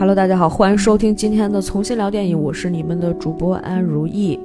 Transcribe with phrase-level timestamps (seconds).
[0.00, 4.40] Hello，大家好，欢迎收听今天的重新聊电影，我是你们的主播安如意。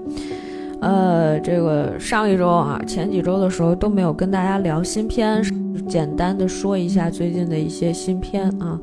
[0.81, 5.41] 呃，这个上一周啊，前几周的时候都没有跟大家聊新片，
[5.88, 8.78] 简单的说一下最近的一些新片啊，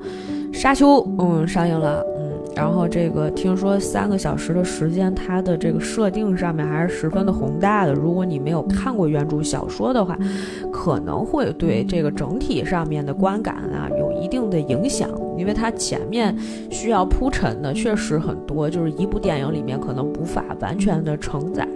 [0.56, 0.86] 《沙丘》
[1.18, 2.02] 嗯上映了。
[2.18, 2.22] 嗯
[2.54, 7.94] 然后这个听说三个小时的时间，它的这个设定上面还是十分的宏大的。
[7.94, 10.18] 如果你没有看过原著小说的话，
[10.70, 16.36] 可能会对这个整体上面的观感啊有一定的影响，因为它前面
[16.70, 21.66] 需要铺陈的确实很多，就是一部电影里面可能无法完全的承载。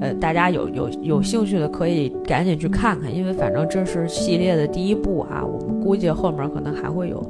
[0.00, 7.20] 呃，大家有有有兴趣的可以赶紧去看看，因为反正这是系列的第一部啊，我们估计后面可能还会有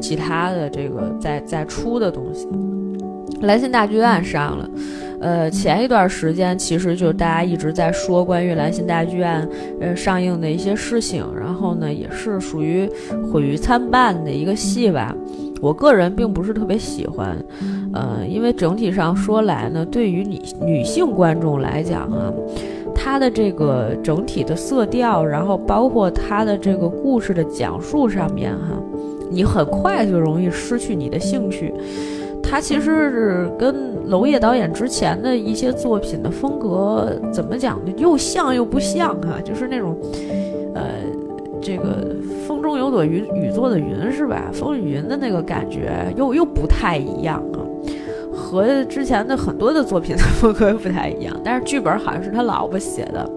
[0.00, 2.48] 其他的这个再再出的东西。
[3.42, 4.68] 来信大剧院上了，
[5.20, 9.48] 呃，前一段时间其实就大家一直在说关于兰心大剧院
[9.80, 12.88] 呃上映的一些事情，然后呢也是属于
[13.32, 15.14] 毁誉参半的一个戏吧。
[15.62, 17.34] 我个人并不是特别喜欢，
[17.94, 22.30] 呃，因为整体上说来呢，对于女女性观众来讲啊，
[22.94, 28.78] 它的这个整体的色调，然后包括它的这个故事的讲述上面哈，
[29.30, 31.72] 你很快就容易失去你的兴趣。
[32.48, 33.74] 他其实是跟
[34.08, 37.92] 娄烨导演之前的一些作品的风格怎么讲呢？
[37.96, 39.96] 又像又不像哈，就是那种，
[40.74, 40.82] 呃，
[41.60, 42.06] 这个。
[42.46, 44.50] 风中有朵云，雨做的云是吧？
[44.52, 47.58] 风雨云的那个感觉又又不太一样啊，
[48.32, 51.36] 和之前的很多的作品的风格又不太一样。
[51.42, 53.28] 但是剧本好像是他老婆写的，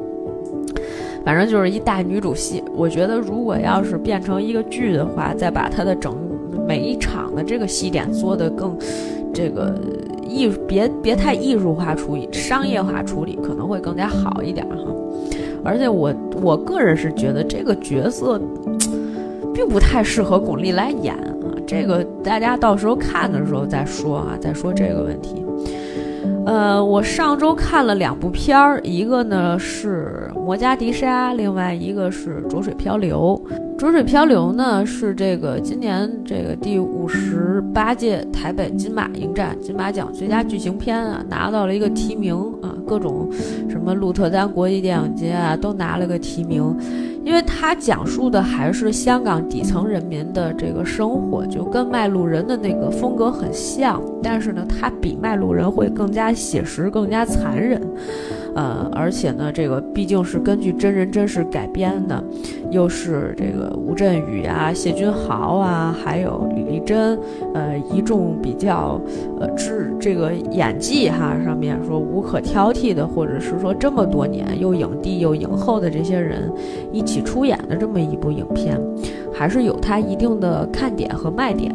[1.26, 2.64] 反正就是一大女主戏。
[2.76, 6.16] 我觉得如果要是变成一个剧的话，再把它的整
[6.70, 8.78] 每一场的这个戏点做得更
[9.34, 9.76] 这个
[10.24, 14.86] 艺，别别太艺术化处理、商业化处理，可能会更加好一点哈。
[15.64, 18.40] 而且我我个人是觉得这个角色。
[19.52, 25.44] 并不太适合巩俐来演啊，这个大家到时候看的时候再说啊，再说这个问题。
[26.46, 33.38] 呃，我上周看了两部片儿，一个呢是《摩加迪沙》，另外一个是《浊水漂流》。
[33.80, 43.30] 《浊水漂流》呢是这个今年这个第五十八届台北金马影展金马奖最佳剧情片啊，拿到了一个提名啊，各种
[43.70, 46.76] 什么鹿特丹国际电影节啊都拿了个提名。
[47.24, 57.82] 因为它讲述的还是香港底层人民的这个生活，就跟《卖路人》的那个风格很像，但是呢，它比《卖路人》会更加写实，更加残忍。
[58.56, 62.24] 呃，而且呢，这个毕竟是根据真人真事改编的，
[62.72, 67.18] 又是这个吴镇宇啊、谢君豪啊，还有李丽珍，
[67.54, 69.00] 呃，一众比较
[69.40, 76.52] 呃，智这个演技哈上面说无可挑剔的，或者是说这么多年又影帝又影后的这些人
[76.92, 78.80] 一起出演的这么一部影片，
[79.34, 81.74] 还是有它一定的看点和卖点。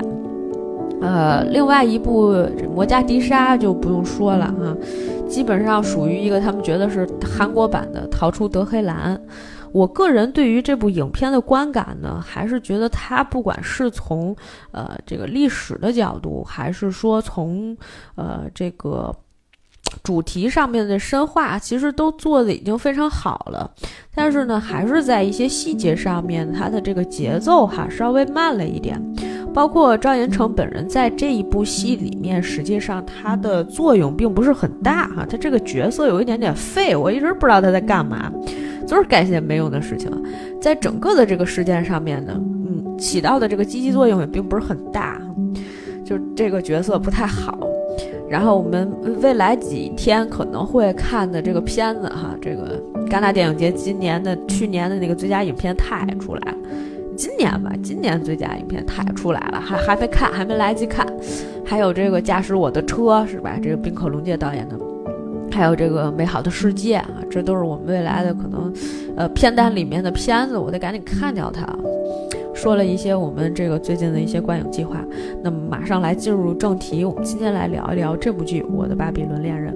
[1.05, 2.33] 呃，另外一部
[2.71, 4.77] 《摩加迪沙》就不用说了啊，
[5.29, 9.17] 基本上属于一个他们觉得是韩国版的《逃出德黑兰》。
[9.73, 14.35] 我个人对于这部影片的观感呢，还是觉得它不管是从
[14.71, 17.77] 呃这个历史的角度，还是说从
[18.15, 19.13] 呃这个
[20.03, 23.69] 主题上面的深化，其实都做的已经非常好了。
[24.15, 29.03] 但是呢，还是在一些细节上面，它的这个节奏哈稍微慢了一点。
[29.55, 38.31] 包括赵寅成本人在这一部戏里面，实际上他的作用并不是很大哈，他这个角色有一点点废，我一直不知道他在干嘛，
[38.85, 40.11] 就是干些没用的事情，
[40.61, 45.23] 在整个的这个事件上面呢，嗯，起到的这个积极作用也并不是很大，
[46.05, 47.57] 就这个角色不太好。
[48.29, 48.91] 然后我们
[49.23, 56.59] 未来几天可能会看的这个片子哈，这个戛纳电影节今年的去年的那个最佳影片太出来了。
[57.17, 61.07] 今年吧，今年最佳影片太出来了，还还没看，还没来及看。
[61.65, 63.59] 还有这个驾驶我的车是吧？
[63.63, 64.79] 这个滨口龙介导演的，
[65.51, 68.73] 还有这个美好的世界啊，这都是我们未来的可能，
[69.17, 71.67] 呃，片单里面的片子，我得赶紧看掉它。
[72.55, 74.97] 说了一些我们这个最近的一些观影计划，
[75.43, 79.75] 那么马上来进入正题，我们今天来聊一聊这部剧《我的巴比伦恋人》。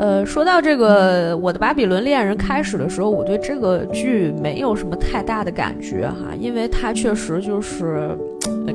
[0.00, 8.16] 呃，说到这个《我的巴比伦恋人》开始的时候，我对这个剧没有什么太大的感觉哈，因为它确实就是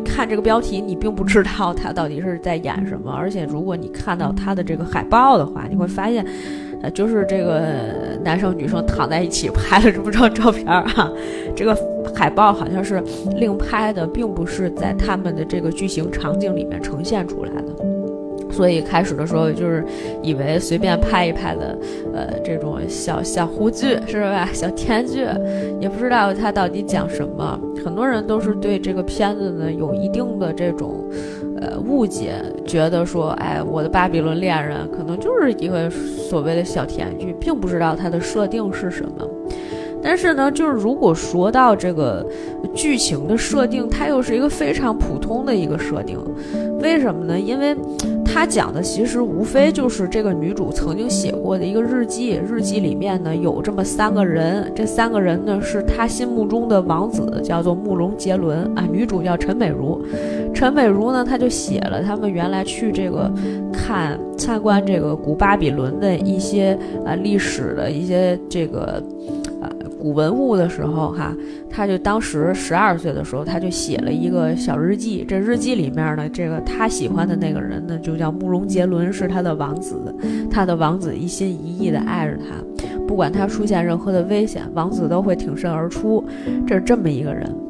[0.05, 3.11] 看这个标题，你并不知道它到底是在演什么。
[3.11, 6.23] 而且如果你看到它的这个海报的话，你会发现，
[6.83, 7.59] 呃，就是这个
[8.23, 11.11] 男生女生躺在一起拍了这么张照片哈，
[11.55, 11.75] 这个
[12.13, 13.03] 海报好像是
[13.35, 17.94] 另拍的，并不是在他们的这个剧情场景里面呈现出来的。
[18.55, 19.83] 所以开始的时候就是
[20.23, 21.77] 以为随便拍一拍的，
[22.13, 24.47] 呃，这种小小湖剧是吧？
[24.53, 25.27] 小甜剧，
[25.81, 27.59] 也不知道它到底讲什么。
[27.83, 31.03] 很多人都是对这个片子呢有一定的这种，
[31.59, 32.35] 呃误解，
[32.65, 39.27] 觉得说，哎，我的巴比伦恋人可能就是一个所谓的小甜剧，并不知道它的设定是什么。
[40.01, 42.23] 但是呢，就是如果说到这个
[42.75, 46.17] 剧情的设定，它又是一个非常普通的一个设定，
[46.79, 47.39] 为什么呢？
[47.39, 47.75] 因为
[48.35, 60.01] 它讲的其实无非就是这个女主曾经写过的一个日记，日记里面呢有这么三个人，这三个人呢是她心目中的王子，叫做慕容杰伦啊，女主叫陈美如，
[60.53, 63.31] 陈美如呢，她就写了他们原来去这个
[63.71, 69.01] 看参观这个古巴比伦的一些啊历史的一些这个。
[70.05, 71.35] 古文物的时候，哈，
[71.67, 75.25] 他就当时十二岁的时候，他就写了一个小日记。
[75.27, 80.15] 这日记里面呢，这个他喜欢的那个人呢，就叫慕容杰伦，是他的王子。
[80.47, 86.23] 他的王子一心一意的爱着他，不管他出现任何的危险，王子都会挺身而出。
[86.67, 87.64] 这是这么一个人。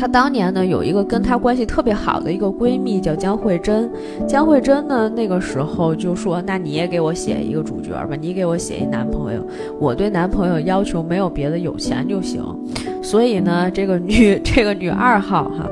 [0.00, 3.90] 她当年呢，有一个跟她关系特别好的一个闺蜜叫江慧珍。
[4.26, 9.46] 江慧珍呢，那个时候就说：“那你也给我写一个主角吧，你给我写一男朋友。
[9.78, 12.42] 我对男朋友要求没有别的，有钱就行。”
[13.04, 15.68] 所以呢，这个女 这个女二号哈，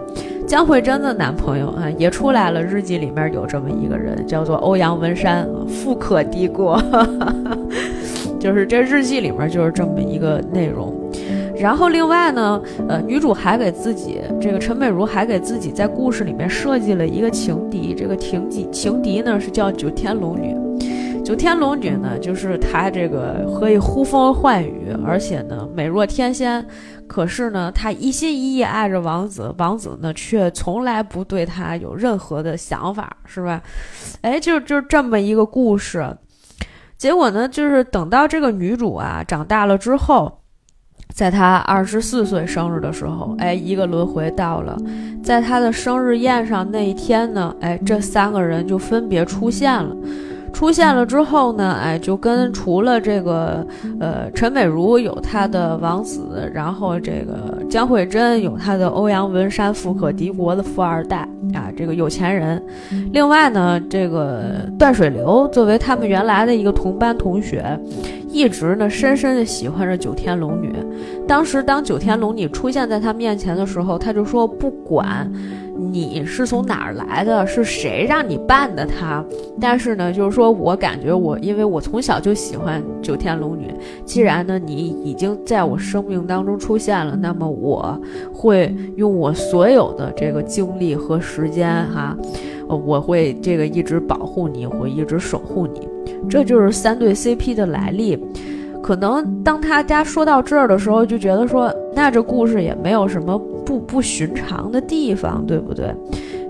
[0.46, 2.62] 江慧珍的男朋友啊，也出来了。
[2.62, 6.78] 日记里面有这么一个人，叫做欧阳文山，富可敌国。
[8.38, 10.94] 就是这日记里面就是这么一个内容。
[11.60, 20.56] 然后另外呢，呃，女主还给自己这个陈美如还给自己在故事里面设计了一个情敌，这个情敌情敌呢是叫九天龙女。
[21.24, 26.64] 九天龙女呢，就是她这个可以呼风唤雨，而且呢美若天仙。
[27.06, 33.60] 可是呢，她一心一意爱着王子，王子呢却从来不对她有任何的想法，是吧？
[34.22, 36.16] 哎，就就这么一个故事。
[36.96, 40.37] 结果呢，就是等到这个女主啊长大了之后。
[41.18, 44.78] 在他二十四岁生日的时候，哎，一个轮回到了，
[45.20, 49.96] 在他的生日宴上那一天呢，哎，这三个人就分别出现了。
[50.52, 53.66] 出现了之后呢，哎，就跟除了这个，
[53.98, 62.62] 呃，陈美如有她的王子，然后这个江慧珍有她的欧阳文山，富可敌国的富二代啊，这个有钱人。
[63.12, 67.76] 另外呢，这个段水流作为他们原来的一个同班同学。
[68.30, 70.72] 一直呢，深深的喜欢着九天龙女。
[71.26, 75.30] 当时，当九天龙女出现在他面前的时候，他就说：“不管
[75.76, 79.24] 你是从哪儿来的，是谁让你扮的她，
[79.60, 83.72] 但是呢，就是说我感觉我，因为我从小就喜欢九天龙女。
[84.04, 87.98] 既然呢，你已经在我生命当中出现了，那么我
[88.32, 92.16] 会用我所有的这个精力和时间，哈，
[92.68, 95.88] 我会这个一直保护你，会一直守护你。”
[96.28, 98.18] 这就是三对 CP 的来历，
[98.82, 105.94] 可能当他家说到这儿的时候，就觉得说，那这故事也没有什么不不寻常的地方，对不对？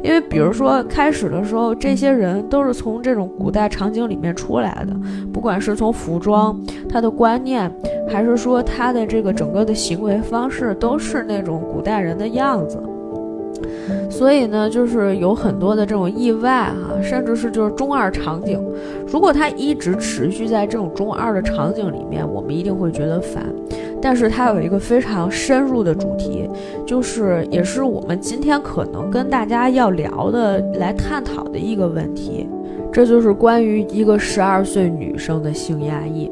[0.00, 4.96] 因为比如说开始的时候，这些人都是从这种古代场景里面出来的，
[5.32, 6.56] 不管是从服装、
[6.88, 7.68] 他的观念，
[8.08, 12.80] 还是说他的这个整个的行为方式，都是那种古代人的样子。
[14.10, 18.60] 所以呢，就是有很多的这种意外哈，甚至是就是中二场景。
[19.06, 23.44] 如果它一直持续在这种中二的场景里面，我们一定会觉得烦。
[24.00, 26.48] 但是它有一个非常深入的主题，
[26.86, 32.48] 就是也是我们今天可能跟大家要聊的、来探讨的一个问题，
[32.92, 36.30] 这就是关于一个十二岁女生的性压抑。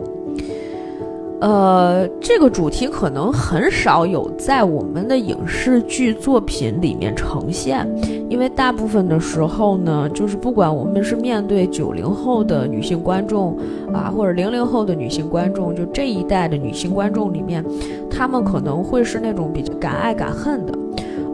[1.38, 7.87] 呃，这个主题可能很少有在我们的影视剧作品里面呈现，
[8.31, 13.55] 因为大部分的时候呢，就是不管我们是面对九零后的女性观众
[13.93, 17.62] 啊，或者零零后的女性观众，就这一代的女性观众里面，
[18.11, 20.73] 她们可能会是那种比较敢爱敢恨的，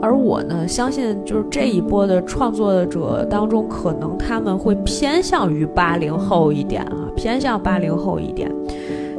[0.02, 8.50] 而我呢，相信就是这一波的创作者当中，可能他们会偏向于八零后一点啊，偏向八零后一点。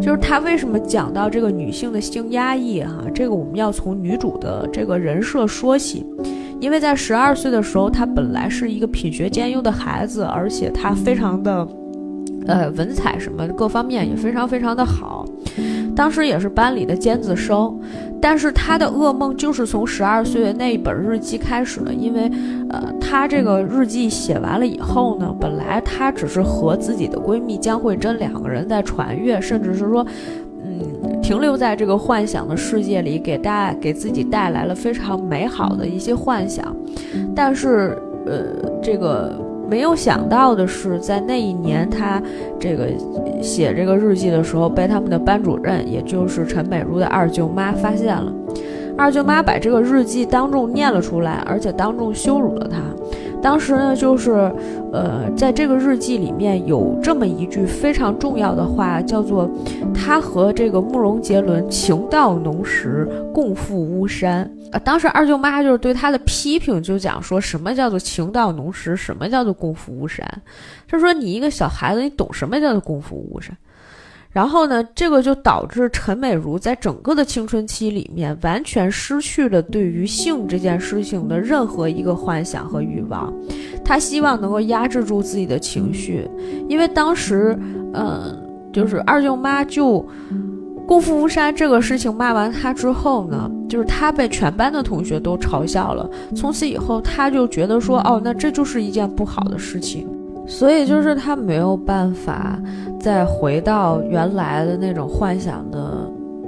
[0.02, 3.04] 就是他为什么讲到这个女性的性压抑哈？
[3.14, 6.06] 这个我们要从女主的这个人设说起，
[6.60, 11.68] 因为在十二岁的时候，她本来是一个品学兼优的孩子，而且她非常的，
[12.48, 15.26] 呃，文采什么各方面也非常非常的好。
[15.96, 17.80] 当时也是班里的尖子生，
[18.24, 21.94] 但是他的噩梦就是从十二岁的那一本日记开始的。
[21.94, 22.32] 因为，
[22.70, 30.06] 呃，他这个日记写完了以后呢，本来他只是和自己的闺蜜江慧珍两个人在传阅，甚至是说，
[30.64, 36.74] 嗯，停留在这个幻想的世界里，给大给自己带来了非常美好的一些幻想。
[37.36, 38.46] 但是，呃，
[38.82, 39.38] 这个。
[39.74, 42.22] 没有想到的是，在那一年，他
[42.60, 42.88] 这个
[43.42, 48.32] 写这个日记的时候，被他们的班主任，也就是陈美如的二舅妈发现了。
[48.96, 52.78] 二舅妈把这个日记当众念了出来，而且当众羞辱了他。
[53.44, 54.50] 当时呢，就是，
[54.94, 59.50] 呃，在这个日记里面有这么一句非常重要的话，叫做
[59.94, 64.50] “他和这个慕容杰伦情到浓时，共赴巫山”。
[64.72, 70.26] 啊，当时二舅妈就是对他的批评，就讲说什么叫做情到浓时，什么叫做共赴巫山。
[70.88, 73.56] 他说：“你一个小孩子，你懂什么叫做共赴巫山？”
[74.34, 83.32] 然后呢，这个就导致陈美如在整个的青春期里面，完全失去了对于性这件事情的任何一个幻想和欲望。
[83.86, 86.28] 她希望能够压制住自己的情绪，
[86.68, 87.56] 因为当时，
[87.94, 88.36] 嗯，
[88.74, 90.04] 就是二舅妈就
[90.88, 96.10] 功夫巫山这个事情骂完她之后呢，就是她被全班的同学都嘲笑了。
[96.36, 100.10] 从此以后，她就觉得说，哦，那这就是一件不好的事情。
[100.48, 102.60] 所以就是他没有办法
[103.00, 106.03] 再回到原来的那种幻想的。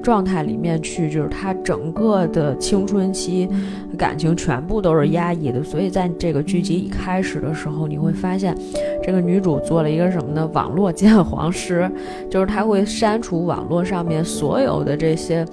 [0.06, 3.50] 状态里面去，就是他整个的青春期
[3.98, 8.56] 感情全部都是压抑的，所以在这个剧集一开始的时候，你会发现
[9.02, 10.48] 这个女主做了一个什么呢？
[10.54, 11.90] 网络鉴黄师，
[12.30, 15.44] 就是她会删除网络上面所有的这些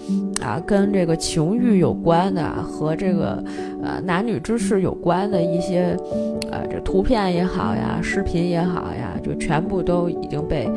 [0.42, 3.42] 啊跟这个情欲有关的和这个
[3.82, 5.96] 呃男女之事有关的一些
[6.50, 10.68] 呃这图片也好呀，视频也好呀，就全部都已经被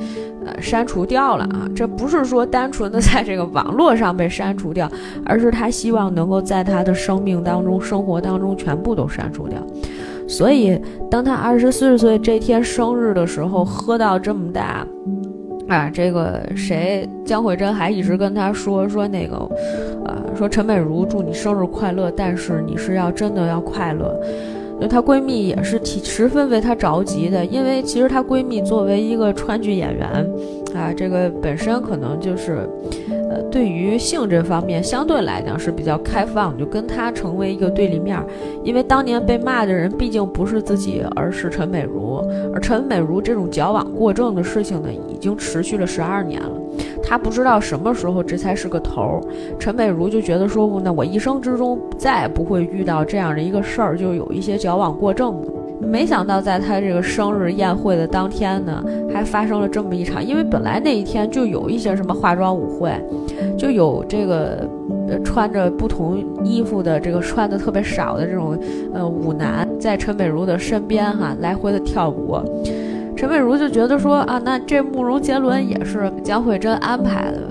[0.59, 1.69] 删除掉了啊！
[1.75, 3.75] 这不是说单纯的 在这个网。
[3.75, 4.89] 络上被删除掉，
[5.25, 9.59] 而是他希望能够在他的生命当中、生活当中全部都删除掉。
[10.29, 10.79] 所以，
[11.11, 14.87] 当他二十四岁这天生日的时候，喝到这么大，
[15.67, 19.35] 啊，这个谁江慧珍还一直跟他说说那个，
[20.05, 24.17] 呃，说陈美如祝你生日快乐，但是你是要真的要快乐。
[24.79, 30.07] 就她闺蜜也是提十分为她着急的，因为其实她闺蜜作为一个川剧演员，
[30.73, 32.69] 啊，这个本身可能就是。
[33.27, 38.23] 呃，对于性这方面相对来讲是比较开放，就跟她成为一个对立面。
[38.63, 42.21] 因为当年被骂的人毕竟不是自己，而是陈美如。
[42.53, 46.51] 而陈美如这种矫枉过正的事情呢，已经持续了十二年了。
[47.07, 49.21] 他不知道什么时候这才是个头儿。
[49.59, 55.35] 陈美如就觉得说，那我一生之中再也不会遇到这样的一个事儿，就有一些矫枉过正。
[55.81, 58.83] 没想到，在他这个生日宴会的当天呢，
[59.13, 60.25] 还发生了这么一场。
[60.25, 62.91] 因为本来那一天就有一些什么化妆舞会，
[63.57, 64.67] 就有这个
[65.09, 68.57] 呃穿着不同衣服的这个穿的特别少的这种
[68.93, 72.37] 呃舞男，在陈美如的身边哈来回的跳舞。
[73.15, 77.41] 陈美如就觉得说啊，那这慕容杰伦也是江慧珍安排的。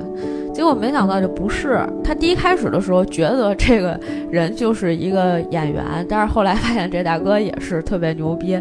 [0.54, 2.14] 结果没想到就不是他。
[2.14, 3.98] 第一开始的时候觉得这个
[4.30, 8.54] 人就是一个演员，但是后来发现这大哥也是特别牛逼，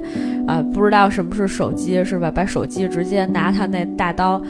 [0.47, 2.31] 啊，不知道什么是手机是吧？
[2.31, 4.41] 把手机直接拿他那大刀，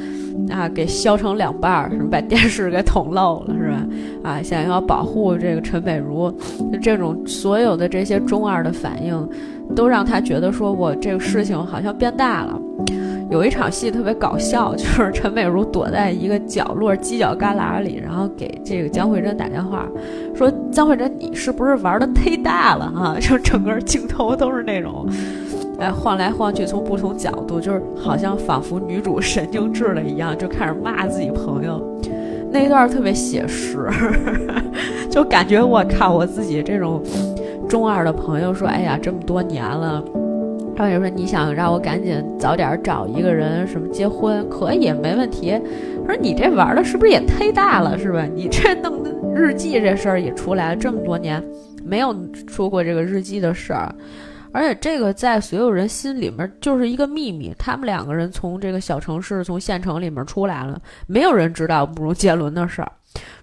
[0.50, 3.86] 啊，给削成两半儿，什么把电视给捅漏了是吧？
[4.24, 6.34] 啊，想要保护这个陈美如，
[6.82, 9.30] 这种所有的这些中二的反应，
[9.76, 12.58] 都让他觉得说我这个事情好像变大了。
[13.30, 19.88] 有一场戏特别搞笑， 就是陈美如躲在一个角落犄角旮旯里，然后给这个江慧珍打电话，
[20.36, 25.08] 说：“江慧珍，你是不是玩的忒大了啊？”就整个镜头都是那种，
[25.80, 31.82] 哎，晃来晃去，从不同角度，就是好像仿佛女主神经质了一样，就开始骂自己朋友。
[32.52, 33.90] 那一段特别写实，
[35.10, 37.02] 就感觉我靠，我自己这种
[37.68, 40.04] 中二的朋友说：“哎呀，这么多年了。”
[40.76, 45.60] 张姐说你想让我赶紧早点找一个人什么结婚，可以没问题。
[46.06, 48.28] 说你这玩的是不是也忒大了，是吧？
[48.34, 51.44] 你这弄的日记这事儿也出来了这么多年，
[51.84, 52.16] 没有
[52.48, 53.94] 说过这个日记的事儿，
[54.52, 57.54] 而且这个在所有人心里面就是一个秘密。
[57.58, 62.92] 他们两个人从这个小城市、从县城里面出来了，没有人知道慕容杰伦的事儿。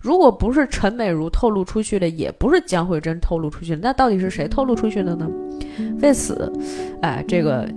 [0.01, 5.29] 如果不是陈美如透露出去的，也不是江慧珍透露出去的，那到底是谁透露出去的呢？
[6.01, 6.53] 为此，
[7.03, 7.69] 哎，这个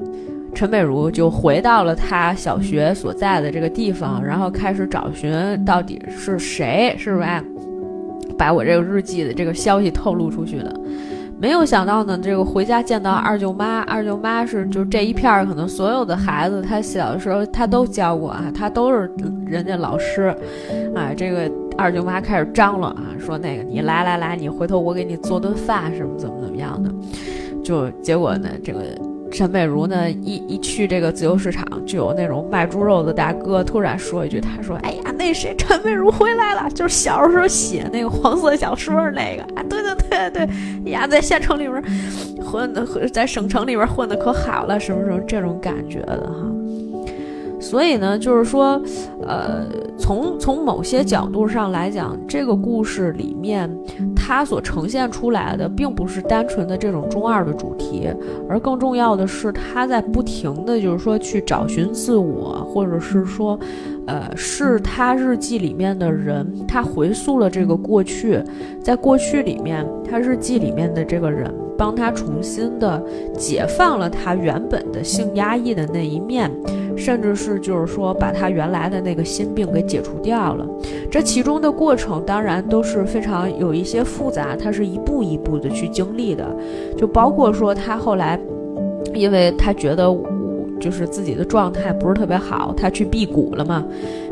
[0.55, 5.33] 陈美如就回到了她小学所在的这个地方，然后开始找寻
[5.65, 7.27] 到底是谁，是不是？
[8.37, 10.73] 把我这个日记的这个消息透露出去的。
[11.39, 19.11] 没有想到呢，这个回家见到二舅妈，二舅妈是就这一片儿，可能所有的孩子，他小的时候他都教过啊，他都是
[19.45, 20.33] 人家老师，
[20.95, 26.91] 啊，这个二舅妈开始张罗啊，说那个你来来来，你回头我给你做顿饭，什么怎么怎么样的，
[27.63, 28.79] 就结果呢，这个。
[29.35, 40.43] 陈美如呢，一一去这个自由市场，就有那种卖猪肉的大哥突然说一句：“他说，哎呀，那谁陈美如回来了，就是小时候写那个黄色小说那个啊，对对对对，
[40.85, 41.83] 哎呀，在县城里边
[42.45, 46.45] 混的，在省城里边混的可好了，什么什么这种感觉的哈。
[47.63, 48.79] 所以呢，就是说，
[49.25, 49.65] 呃，
[49.97, 53.69] 从从某些角度上来讲，这个故事里面。
[54.25, 58.07] 它所呈现出来的并不是单纯的这种中二的主题，
[58.47, 63.59] 而更重要的是他在不停的就是说去找寻自我，或者是说，
[64.07, 68.41] 呃，是他日记里面的人，他回溯了这个过去，
[68.81, 71.53] 在过去里面，他日记里面的这个人。
[71.77, 73.01] 帮他重新的
[73.37, 76.51] 解放了他原本的性压抑的那一面，
[76.95, 80.65] 甚至是就是说把他原来的那个心病给解除掉了。
[81.11, 86.45] 这其中的过程当然都是非常有一些复杂，他是一步一步的去经历的，
[86.97, 88.39] 就包括说他后来，
[89.13, 90.05] 因为他觉得
[90.79, 93.83] 就是自己的状态不是特别好，他去辟谷了嘛。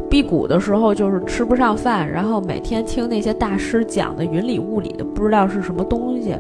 [0.10, 6.36] 辟谷的时候就是吃不上饭，然后每天听那些大师讲的云里雾里的，不知道是什么东西。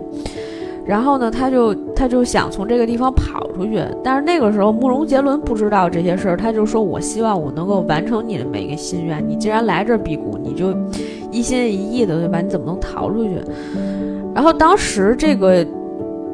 [0.86, 9.24] 然后呢，他就他就想从这个地方跑出去，但是那个时候慕容杰伦不知道这些事儿，他就说：“我希望我能够完成你的每一个心愿。
[9.28, 10.74] 你既然来这儿辟谷，你就
[11.32, 12.42] 一心一意的，对吧？
[12.42, 13.38] 你怎么能逃出去？”
[14.34, 15.66] 然后当时这个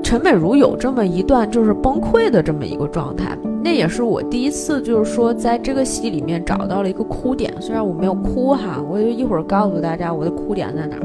[0.02, 11.02] 陈美如有这么一段就是崩溃的这么一个状态，那也是我第一次就是说在这个戏里面找到了一个哭点，虽然我没有哭哈，我就一会儿告诉大家我的哭点在哪儿。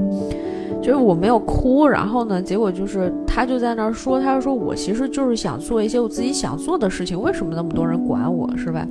[0.83, 8.87] 就是我没有哭，然后呢，结果就是他就在那儿说，他说我其实就是想做一些我自己想做的事情，为什么那么多人管我，是吧？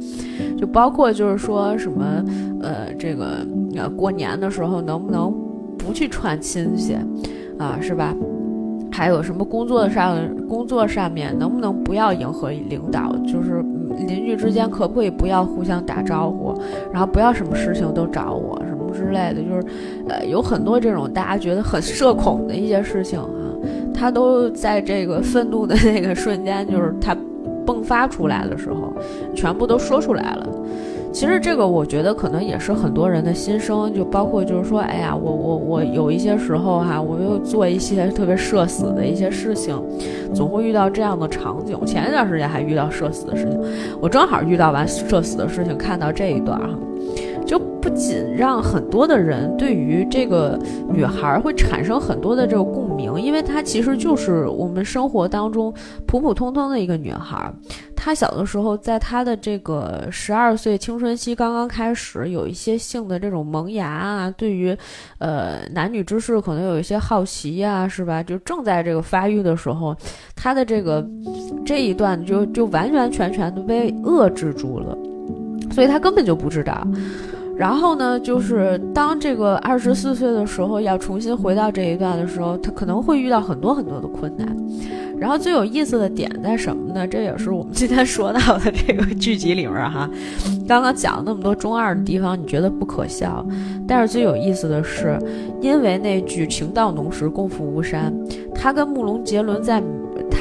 [0.57, 2.23] 就包括就是说什么，
[2.61, 3.45] 呃，这个
[3.75, 5.33] 呃过年的时候能不能
[5.77, 6.95] 不去串亲戚，
[7.57, 8.15] 啊，是吧？
[8.93, 10.17] 还有什么工作上
[10.47, 13.63] 工作上面能不能不要迎合领导，就是
[14.07, 16.53] 邻居之间可不可以不要互相打招呼，
[16.91, 18.61] 然后不要什么事情都找我。
[18.91, 19.65] 之类的，就是，
[20.07, 23.27] 呃，有很多这种大家觉得很社恐的一些事情啊，
[23.93, 27.15] 他都在这个愤怒的那个瞬间，就是他
[27.65, 28.93] 迸发出来的时候，
[29.35, 30.47] 全部都说出来了。
[31.13, 39.77] 其实这个我觉得可能也是很多人的心声，就包括就是说，哎呀，我我我有一些时候哈，我又做一些特别社死的一些事情，
[40.33, 41.77] 总会遇到这样的场景。
[41.85, 43.59] 前一段时间还遇到社死的事情，
[43.99, 46.69] 我正好遇到完社死的事情，看到这一段哈。
[47.81, 55.73] 不仅让很多的人对于这个女孩会产生很多的这个共鸣，因为她其实就是我们生活当中
[56.05, 57.51] 普普通通的一个女孩。
[57.95, 64.75] 她小的时候，在她的这个十二岁青春期刚刚开始，有一些性的这种萌芽啊，对于
[65.19, 68.23] 呃男女之事可能有一些好奇呀，是吧？
[68.23, 69.95] 就正在这个发育的时候，
[70.35, 71.07] 她的这个
[71.65, 74.97] 这一段就就完完全全的被遏制住了，
[75.71, 76.87] 所以她根本就不知道。
[77.61, 84.57] 然后呢，就是当这个二十四岁的时候要重新回到这一段的时候，他可能会遇到很多很多的困难。
[85.19, 87.07] 然后最有意思的点在什么呢？
[87.07, 90.09] 这也是我们今天说到的这个剧集里面哈。
[90.67, 93.45] 刚刚讲了那么多中二的地方，你觉得不可笑？
[93.87, 95.19] 但是最有意思的是，
[95.61, 98.11] 因为那句“情到浓时共赴巫山”，
[98.55, 99.83] 他跟慕容杰伦在。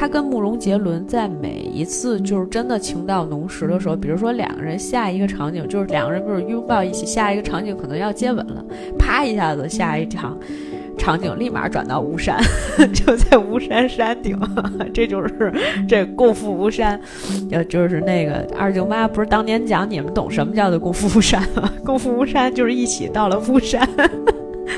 [0.01, 8.65] 他跟慕容杰伦在每一次就是真的情到浓时的时候，比如说两个人下一个场景就是两个人不是拥抱一起，下一个场景可能要接吻了，
[8.97, 10.35] 啪一下子下一场
[10.97, 12.35] 场景立马转到巫山，
[12.91, 14.35] 就在巫山山顶，
[14.91, 15.53] 这就是
[15.87, 16.99] 这共赴巫山，
[17.51, 21.71] 呃，就是那个二舅妈不是当年讲你们懂什么叫做共赴巫山吗？
[21.85, 23.87] 共赴巫山就是一起到了巫山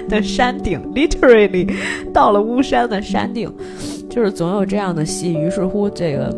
[0.09, 1.73] 的山顶，literally
[2.12, 3.49] 到了巫山的山顶。
[4.13, 6.30] 就是总有这样的戏，于是乎，这个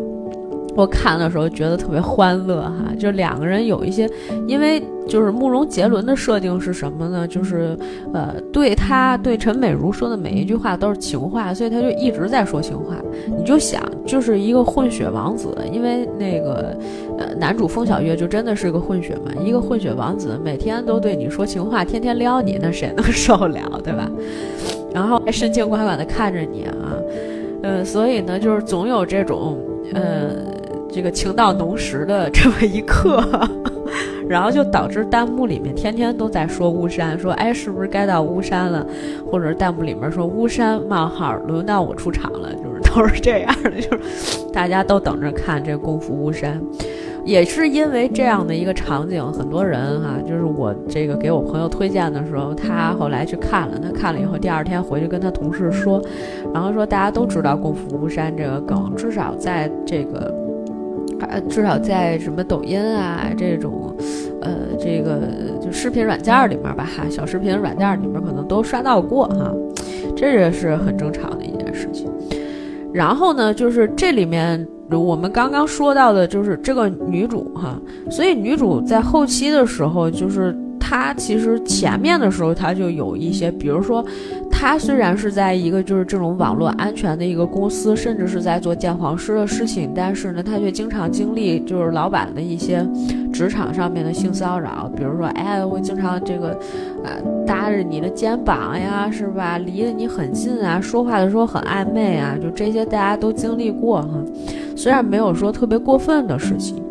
[0.77, 2.93] 我看的时候觉得特别欢乐哈。
[2.97, 4.09] 就两个人有一些，
[4.47, 7.27] 因为就是慕容杰伦的设定是什么呢？
[7.27, 7.77] 就是
[8.13, 12.95] 呃，对他对陈美如说的每一句话都是情话，所以他就一直在说情话。
[13.37, 16.77] 你就想，就是一个混血王子，因为那个
[17.17, 24.09] 呃男主风小月就真的是个混血嘛，一个混血王子每天都对你说情话，天天撩你，那谁能 受得了，对吧？
[24.93, 26.73] 然后还深情款款的看着你啊。
[27.65, 29.57] 呃，所以呢，就是总有这种，
[29.95, 30.29] 呃，
[30.87, 33.23] 这个情到浓时的这么一刻，
[34.29, 38.85] 然后就导致弹幕里面天天都在说巫山，说哎，是不是该到巫山了？
[39.25, 42.49] 或者弹幕里面说巫山冒号，轮到我出场了，
[42.95, 46.61] 都是这样的，就是大家都等着看这功夫巫山。
[47.25, 55.99] 也是因为这样的一个场景，很多人哈，就是我这个给我朋友推荐的时候，他后来去看了，他看了以后，第二天回去跟他同事说，
[56.53, 60.31] 然后说大家都知道功夫巫山这个梗，至少在这个，
[61.21, 63.91] 呃，至少在什么抖音啊这种，
[64.41, 65.21] 呃，这个
[65.59, 69.51] 就视频软件里面吧，哈，小视频软件里面可能都刷到过哈，
[70.15, 72.07] 这也是很正常的一件事情。
[72.95, 74.65] 然后呢，就是这里面。
[74.91, 77.75] 我们刚刚说到的就是这个女主哈，
[78.07, 84.05] 所以女主在后期的时候，就是她其实前面的时候她就有一些，比如说，
[84.51, 92.87] 她虽然是在一个就是这种网络安全的一个公司，甚至是在做鉴黄师的事情，但是呢，她却经常经历就是老板的一些
[93.35, 96.57] 职场上面的性骚扰，比如说，哎，我经常这个，
[97.03, 97.11] 呃，
[97.45, 99.57] 搭着你的肩膀呀，是吧？
[99.57, 104.07] 离得你很近啊，说话的时候很暧昧啊，就这些大家都经历过哈。
[104.73, 106.81] 虽然没有说特别过分的事情。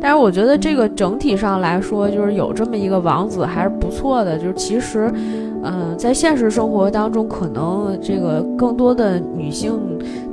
[0.00, 4.36] 但是我觉得这个整体上来说，就是有这么一个王子还是不错的。
[4.36, 5.10] 就是其实，
[5.64, 9.80] 嗯，在现实生活当中，可能这个更多的女性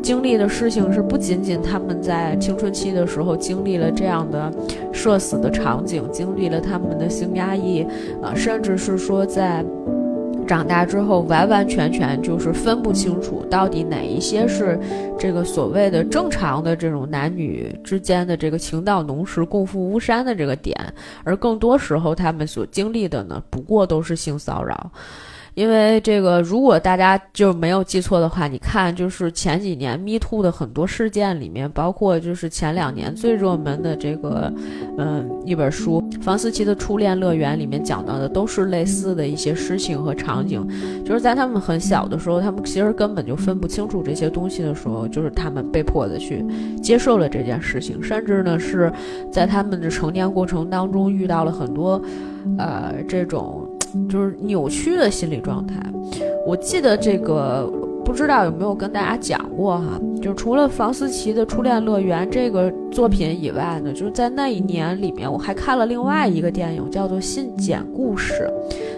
[0.01, 4.51] 经历的事情是不仅仅她们在青春期的时候经历了这样的
[4.91, 7.85] 社死的场景，经历了她们的性压抑，
[8.21, 9.63] 啊，甚至是说在。
[10.51, 14.77] 长大之后，完完全全就是分不清楚到底哪一些是
[15.17, 20.75] 这个所谓的正常的这种男女之间的这个情到浓时共赴巫山的这个点，
[21.23, 24.91] 而更多时候他们所经历的呢，不过都是性骚扰。
[25.53, 34.51] 因为这个，如果大家就没有记错的话，你看，就是前几年 Me Too 的很多事件里面，包括就是前两年最热门的这个，
[34.97, 40.65] 嗯，一本书《房思琪的初恋乐园》里面讲到的，都是类似的一些事情和场景。
[41.03, 46.45] 就是在他们很小的时候，他们其实根本就分不清楚这些东西的时候，就是他们被迫的去
[46.81, 48.91] 接受了这件事情，甚至呢是
[49.31, 52.01] 在他们的成年过程当中遇到了很多，
[52.57, 53.67] 呃，这种。
[54.09, 55.75] 就是扭曲的心理状态。
[56.45, 57.71] 我记得这个，
[58.03, 59.99] 不知道有没有跟大家讲过哈？
[60.21, 68.49] 就是除了房思琪的《初恋乐园》这个作品以外呢，就是在那一年里面，我还看了另外一个电影，叫做《信简故事》。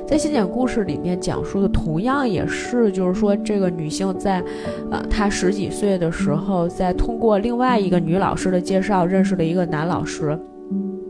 [0.07, 4.43] 在《信简故事》里面讲述的，同样也是，就是说这个女性在，
[4.91, 10.37] 呃，她十几岁的时候，在通过另外一个女老师的介绍，认识了一个男老师。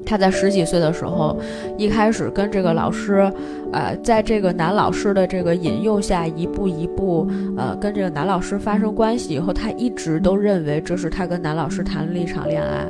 [0.05, 1.37] 他在十几岁的时候，
[1.77, 3.31] 一开始跟这个老师，
[3.71, 12.85] 呃，在这个男老师的这个引诱下，一步一步，呃，跟这个男老师发生关系以后，他一直都认为这是他跟男老师谈了一场恋爱，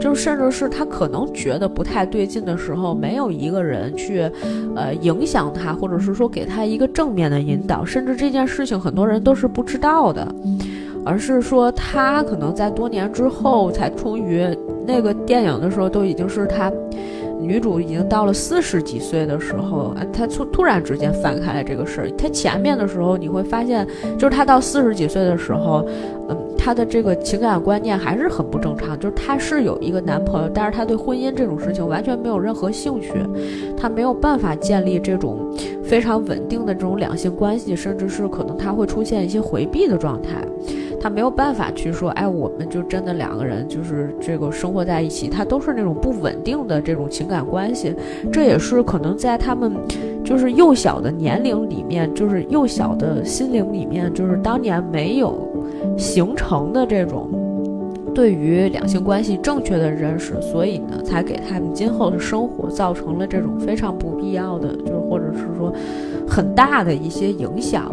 [0.00, 4.30] 就是甚至是他可能觉得不太对劲的时候，没有一个人去，
[4.76, 10.34] 呃，影响他，或者是说给他一个正面的引导，甚至这件事情很多人都是不知道的。
[11.08, 14.46] 而是说，他可能在多年之后才终于
[14.86, 16.70] 那个电影的时候，都已经是他
[17.40, 22.10] 女主已经到了四十几岁的时候，他突突然之间翻开了这个事儿。
[22.10, 23.86] 他前面的时候你会发现，
[24.18, 25.82] 就是他到四十几岁的时候，
[26.28, 26.36] 嗯，
[26.68, 28.94] 他的这个情感观念还是很不正常。
[29.00, 33.14] 就是他是有一个男朋友，但是他对婚姻这种事情完全没有任何兴趣，
[33.74, 35.50] 他没有办法建立这种
[35.82, 40.44] 非常稳定的这种两性关系，甚至是可能他会出现一些回避的状态。
[41.00, 47.94] 他没有办法去说，哎，我们就真的两个人就是这个生活在一起，他都是那种不稳定的这种情感关系，
[48.30, 49.72] 这也是可能在他们
[50.22, 55.47] 就是幼小的年龄里面，就是幼小的心灵里面，就是当年没有
[55.98, 57.28] 形成的这种
[58.14, 65.72] 对于两性关系正确的认识，所以呢，才给他们今后的生活造成了这种非常不必要的，就是或者是说
[66.26, 67.92] 很大的一些影响。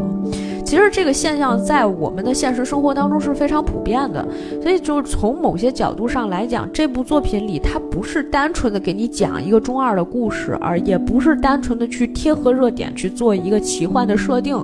[0.65, 4.27] 其实这个现象在我们的现实生活当中是非常普遍的，
[4.61, 14.57] 所以就是从某些角度上来讲，这部作品里它不是单纯的给你讲一个中二的故事，而也不是单纯的去贴合热点去做一个奇幻的设定，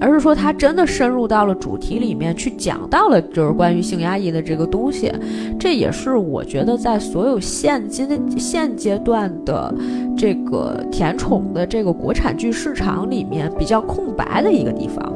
[0.00, 5.12] 而是说它真的深入到了主题里面去讲到了就是关于性压抑的这个东西，
[5.58, 9.72] 这也是我觉得在所有现今的现阶段的
[10.16, 15.12] 这个甜宠的这个国产剧市场里面比较空白的一个地方。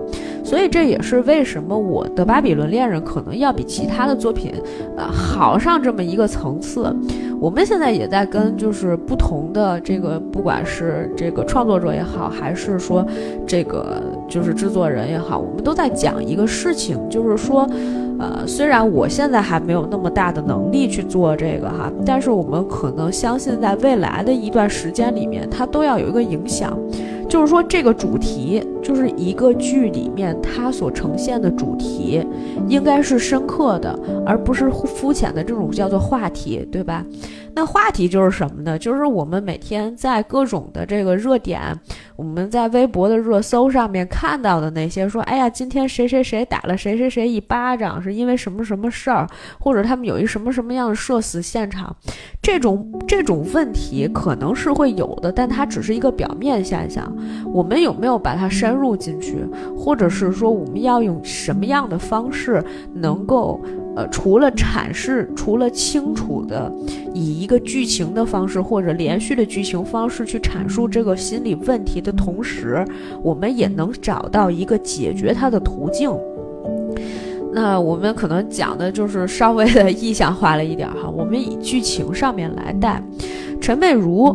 [0.48, 4.50] 所以这也是为什么我的《巴比伦恋人》可能要比其他的作品，
[4.96, 6.90] 呃，好上这么一个层次。
[7.38, 13.06] 我们现在也在跟就是不同的这个，不管是这个创作者也好，还是说
[13.46, 17.68] 这个就是制作人也好，我们都在讲一个事情，就是说，
[18.18, 26.74] 呃，虽然我现在还没有那么大的能力去做这个哈，但是我们可能相信在未来的一段时间里面，它都要有一个影响。
[27.28, 32.26] 就是说，这个主题就是一个剧里面它所呈现的主题，
[32.66, 37.04] 应该是深刻的，而不是肤浅的这种叫做话题，对吧？
[37.54, 38.78] 那话题就是什么呢？
[38.78, 41.60] 就是我们每天在各种的这个热点，
[42.14, 49.26] 我们在微博的热搜上面看到的那些，说，哎呀，今天谁谁谁打了谁谁谁一巴掌，是因为什么什么事儿，
[49.58, 51.94] 或者他们有一什么什么样的社死现场，
[52.40, 57.12] 这种这种问题可能是会有的，但它只是一个表面现象。
[57.52, 59.44] 我们有没有把它深入进去，
[59.76, 63.60] 或者是说我们要用什么样的方式能够？
[63.96, 66.72] 呃，除了阐释，除了清楚的
[67.12, 72.84] 以一个剧情的方式或者连续的剧情方式去阐述这个心理问题的同时，
[73.24, 76.12] 我们也能找到一个解决它的途径。
[77.52, 83.02] 那我们可能讲的就是稍微的意象化了一点哈，我们以剧情上面来带，
[83.60, 84.32] 陈美如。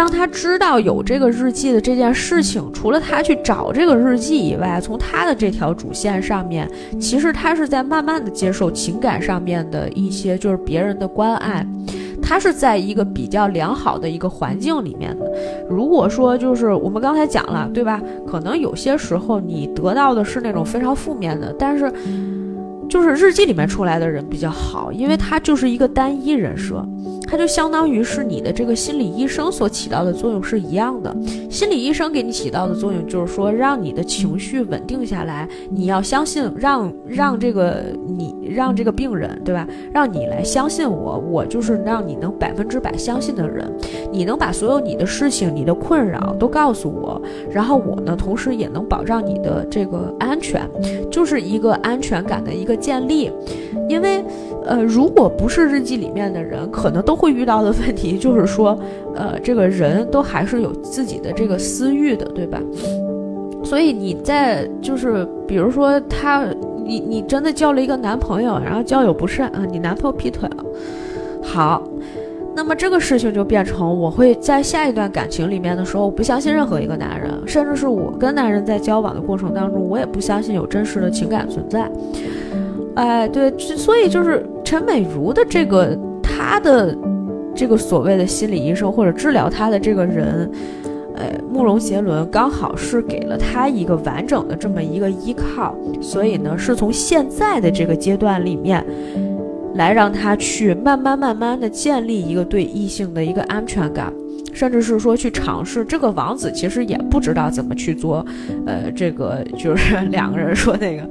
[0.00, 6.66] 当他知道有这个日记的这件事情，除了他去找这个日记以外，从他的这条主线上面，
[6.98, 11.66] 其实他是在慢慢的接受情感上面的一些就是别人的关爱，
[12.22, 15.30] 他是在一个比较良好的一个环境里面的。
[15.68, 18.00] 如果说就是我们刚才讲了，对吧？
[18.26, 21.92] 可能有些时候你得到的是那种非常负面的，但是。
[22.88, 26.84] 就是日记里面出来的人比较好，因为他就是一个单一人设，
[27.30, 31.14] 它就相当于是你的这个心理医生所起到的作用是一样的。
[31.48, 39.64] 心理医生给你起到的作用就是说，让你的情绪稳定下来，你要相信，让让这个你让这个病人，对吧？
[39.92, 43.70] 让你来相信我，我就是让你能百分之百相信的人。
[44.10, 50.68] 你能把所有你的事情、你的困扰都告诉我，然后我呢，同时也能保障你的这个安全，
[51.12, 52.80] 就是一个安全感的一个。
[52.80, 53.30] 建立，
[53.90, 54.24] 因为，
[54.66, 58.78] 呃，如果不是日记里面的人，可能都会遇到的问题就是说，
[59.14, 62.60] 呃，这个人都还是有自己的这个私欲的，对吧？
[63.64, 66.44] 所以你在就是，比如说他，
[66.84, 70.64] 你你真的交了一个男朋友，然后交友不慎啊，你男朋友劈腿了，
[71.42, 71.82] 好，
[72.54, 81.90] 那么这个事情就变成我会在下一段感情里面的时候，我不相信任何一个男人，甚至是我跟男人在交往的过程当中，我也不相信有真实的情感存在。
[83.00, 86.94] 哎，对，所以就是陈美如的这个，她的
[87.54, 90.50] 这个所谓的心理医生或者治疗她的这个人，
[91.16, 98.84] 呃，慕容杰伦刚好是给了她一个完整的这么一个依靠，所以呢，是从现在的这个阶段里面，
[99.76, 104.12] 来让他去慢慢慢慢的建立一个对异性的一个安全感。
[104.52, 108.26] 甚至是说去尝试，这个王子其实也不知道怎么去做，
[108.66, 111.08] 呃，这个就是 两个人说那个，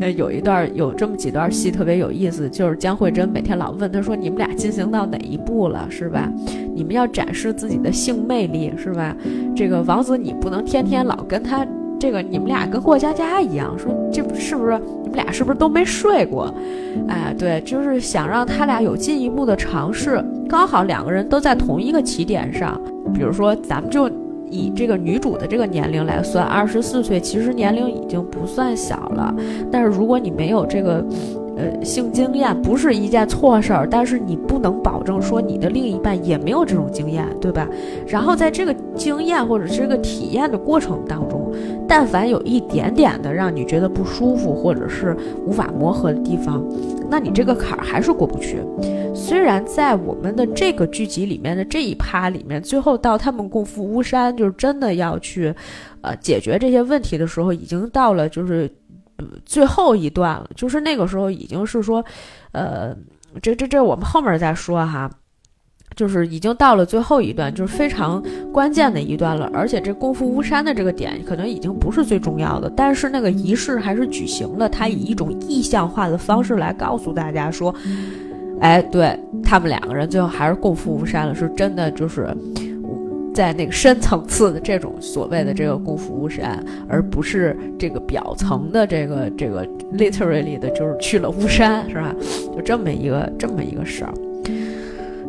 [0.00, 6.32] 呃，有一段有这么几段戏特别有意思，就是江慧珍每天老问他说：“你们俩进行到哪一步了，是吧？
[6.74, 9.16] 你们要展示自己的性魅力，是吧？
[9.56, 11.66] 这个王子你不能天天老跟他。”
[12.00, 16.54] 这个你们俩跟过家家一样，说这是不是你们俩是不是都没睡过？
[17.08, 22.80] 哎，对，就是想让他俩有进一步的尝试，刚好两个人都在同一个起点上。
[23.12, 24.08] 比如说，咱们就
[24.50, 29.34] 以这个女主的这个年龄来算，二十四岁，其实年龄已经不算小了。
[29.70, 31.04] 但是如果你没有这个。
[31.58, 37.68] 呃，性经验不是一件错事儿，但是你不能保证说你的另一半也没有这种经验，对吧？
[38.06, 41.52] 然后在这个经验或者这个体验的过程当中，
[41.88, 46.64] 但凡有一点点的让你觉得不舒服或者是无法磨合的地方，
[47.10, 48.58] 那你这个坎儿还是过不去。
[49.12, 55.52] 虽然在我们的这个剧集里面的这一趴里面，最后到他们共赴巫山，就是真的要去，
[56.02, 58.70] 呃，解决这些问题的时候，已经到了就是。
[59.44, 62.04] 最后一段了，就是那个时候已经是说，
[62.52, 62.94] 呃，
[63.42, 65.10] 这这这我们后面再说哈，
[65.96, 69.50] 就是已经到了最后一段，就是非常关键的一段了。
[69.52, 77.74] 而且这功夫巫山的这个点可能已经不是最重要的，但是那个仪式还是举行了，他以一种意象化的方式来告诉大家说，
[78.60, 82.34] 哎，对他们两个人最后还是共赴巫山了，是真的就是。
[83.38, 89.64] 在那个深层次的这种所谓的这个功夫巫山，而不是这个表层的这个这个
[89.96, 92.12] literally 的，就是去了巫山，是吧？
[92.52, 94.12] 就这么一个这么一个事儿。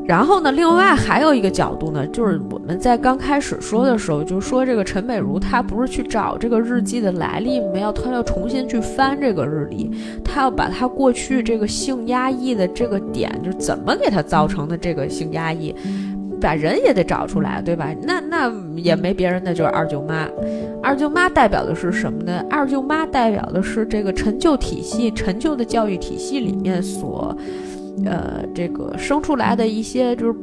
[0.08, 9.92] 然后呢，另外还有一个角度呢，就是我们在刚开始说的时候，就说这个陈美如她不是去找这个日记的来历，没有，她要重新去翻这个日历，
[10.26, 15.76] 她要把她过去这个性压抑的这个点，就怎么给她造成的这个性压抑。
[16.40, 17.94] 把人也得找出来，对吧？
[18.02, 20.28] 那那也没别人，那就是二舅妈。
[20.82, 22.44] 二舅妈代表的是什么呢？
[22.50, 27.36] 二舅妈代表的是这个陈旧体系、陈旧的教育体系里面所，
[28.06, 30.36] 呃，这个生出来的一些就是。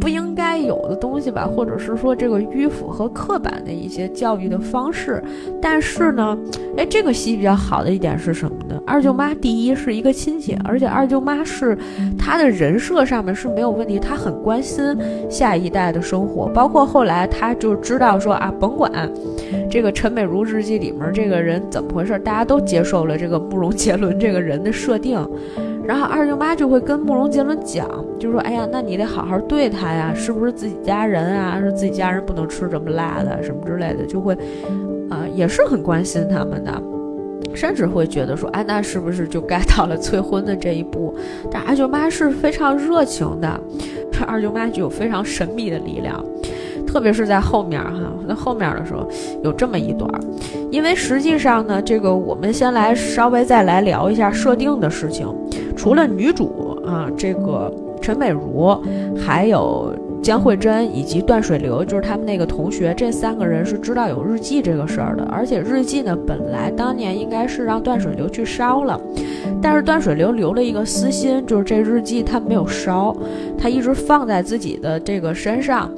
[0.00, 5.22] 不应该有的东西吧，或者是说这个迂腐和刻板的一些教育的方式。
[5.60, 6.36] 但是呢，
[6.76, 8.80] 哎，这个戏比较好的一点是什么呢？
[8.86, 11.76] 二舅妈第一是一个亲戚，而且二舅妈是
[12.18, 14.96] 她的人设上面是没有问题，她很关心
[15.28, 19.10] 下一代的生活，包括后来她就知道说啊，甭管
[19.70, 25.18] 这个陈美如日记里面这个人怎么回事，大家都接受了这个慕容杰伦这个人的设定。
[25.92, 27.86] 然后二舅妈就会跟慕容杰伦讲，
[28.18, 31.60] 就说：“哎呀，那你得好好对他呀，是不是自己家人啊？
[31.60, 34.32] 说自己家人不能吃这么辣的，什么之类的，就会，
[35.10, 36.82] 啊，也是很关心他们的。
[37.54, 41.14] 甚至会觉得说，哎，那是不是就该到了催婚的这一步？
[41.50, 43.60] 但二舅妈是非常热情的，
[44.26, 46.24] 二舅妈就有非常神秘的力量。
[46.86, 49.06] 特别是在后面哈，在后面的时候
[49.44, 50.20] 有这么一段儿，
[50.70, 55.28] 因为实际上呢，这个我们先来稍微再来聊一下设定的事情。
[55.82, 57.68] 除了女主啊，这个
[58.00, 58.80] 陈美如，
[59.18, 59.92] 还有
[60.22, 65.24] 江慧珍以及段水流，就是他们那个同学，这三个人是知道有日记这个事儿的。
[65.24, 68.96] 而且日记呢，本来当年应该是让段水流去烧了，
[69.60, 73.12] 但是段水流留了一个私心，就是这日记他没有烧，
[73.58, 75.90] 他一直放在自己的这个身上。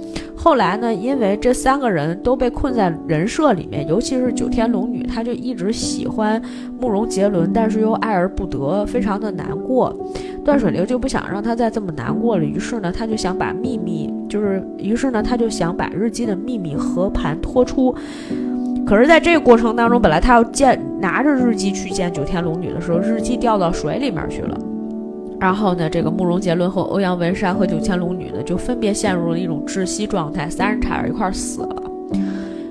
[0.44, 6.38] 后来呢，因为这三个人都被困在人设里面，尤其是九天龙女，她就一直喜欢
[6.78, 9.96] 慕容杰伦，但是又爱而不得，非常的难过。
[10.44, 17.94] 段水流就不想让他再这么难过了，于是呢，他就想把秘密，就是于是呢，他就想把日记的秘密和盘托出。
[18.84, 24.58] 可是，在这个过程当中，本来他要见拿着日记去见九天龙女的时候，日记掉到水里面去了。
[25.40, 31.82] 然后呢，这个慕容杰伦和欧阳文山和九千龙女呢，就分别陷入了一种窒息状态，三人差点一块死了。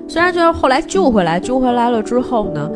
[0.08, 2.70] 虽然就是后来救回来，救回来了之后呢，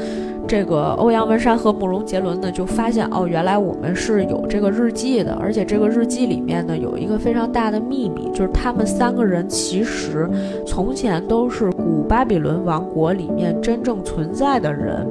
[0.47, 10.29] 这个欧阳文山和慕容杰伦呢，就发现哦，原来我们是有这个日记的，而且这个日记里面呢，有一个非常大的秘密，就是他们三个人其实
[10.67, 15.07] 从前都是古巴比伦王国里面真正存在的人。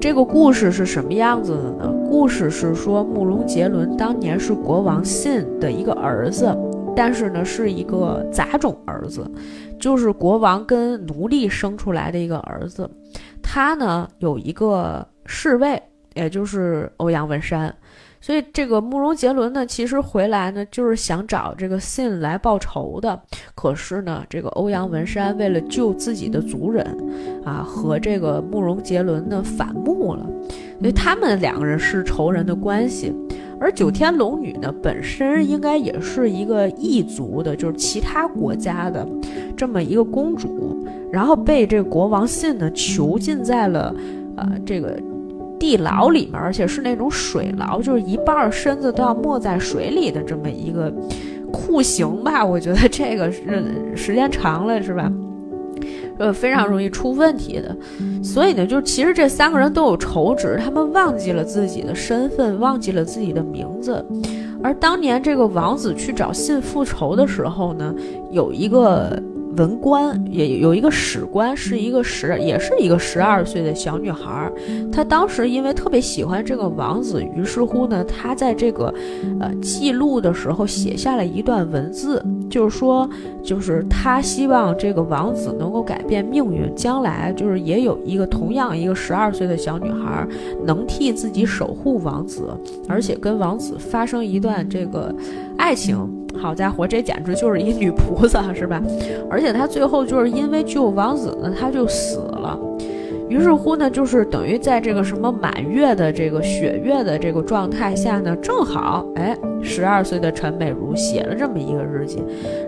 [0.00, 1.94] 这个故事是什么样子的呢？
[2.08, 6.56] 故事是说，慕容杰伦当年是国王信的一个儿子，
[6.96, 9.30] 但是呢，是一个杂种儿子，
[9.78, 12.90] 就是国王跟奴隶生出来的一个儿子。
[13.42, 15.80] 他呢有一个侍卫，
[16.14, 17.72] 也就是欧阳文山。
[18.20, 23.20] 所以这个慕容杰伦呢，其实回来呢，就是想找这个信来报仇的。
[23.54, 26.84] 可是呢，这个欧阳文山为了救自己的族人，
[27.44, 30.26] 啊，和这个慕容杰伦呢反目了，
[30.80, 33.14] 因为他们两个人是仇人的关系。
[33.60, 39.06] 而九天龙女呢，本身应该也是一个异族的，就是其他国家的
[39.56, 40.76] 这么一个公主，
[41.12, 43.94] 然后被这国王信呢囚禁在了，
[44.36, 44.98] 呃，这个。
[45.60, 50.88] 地牢里面，而且是那种水牢，就是一半身子都要没在水里的这么一个
[51.52, 52.44] 酷刑吧？
[52.44, 53.42] 我觉得这个是
[53.96, 55.12] 时间长了是吧？
[56.18, 57.76] 呃，非常容易出问题的。
[58.22, 64.04] 所以呢，就其实这三个人都有仇执，他们忘记了自己的身份，忘记了自己的名字。
[64.62, 67.94] 而当年这个王子去找信复仇的时候呢，
[68.30, 69.22] 有一个。
[69.58, 74.50] 文官也有一个史官，是一个十，也是一个十二岁的小女孩。
[74.92, 78.94] 她当时因为特别喜欢这个王子，于是乎呢，她在这个，
[79.40, 83.08] 呃，记录的时候写下了一段文字，就是说，
[83.42, 90.24] 就是她希望这个王子能够改变命运，将来就是也有一个同样一个十二岁的小女孩
[90.64, 92.56] 能替自己守护王子，
[92.88, 95.12] 而且跟王子发生一段这个
[95.56, 96.08] 爱情。
[96.36, 98.82] 好家伙，这简直就是一女菩萨，是吧？
[99.30, 102.58] 而且她最后就是因为救王子呢，她就死了。
[103.28, 112.22] 于是乎呢，就是等于在这个什么满月的这个雪月的这个状态下呢，正好哎，十二岁的陈美如写了这么一个日记，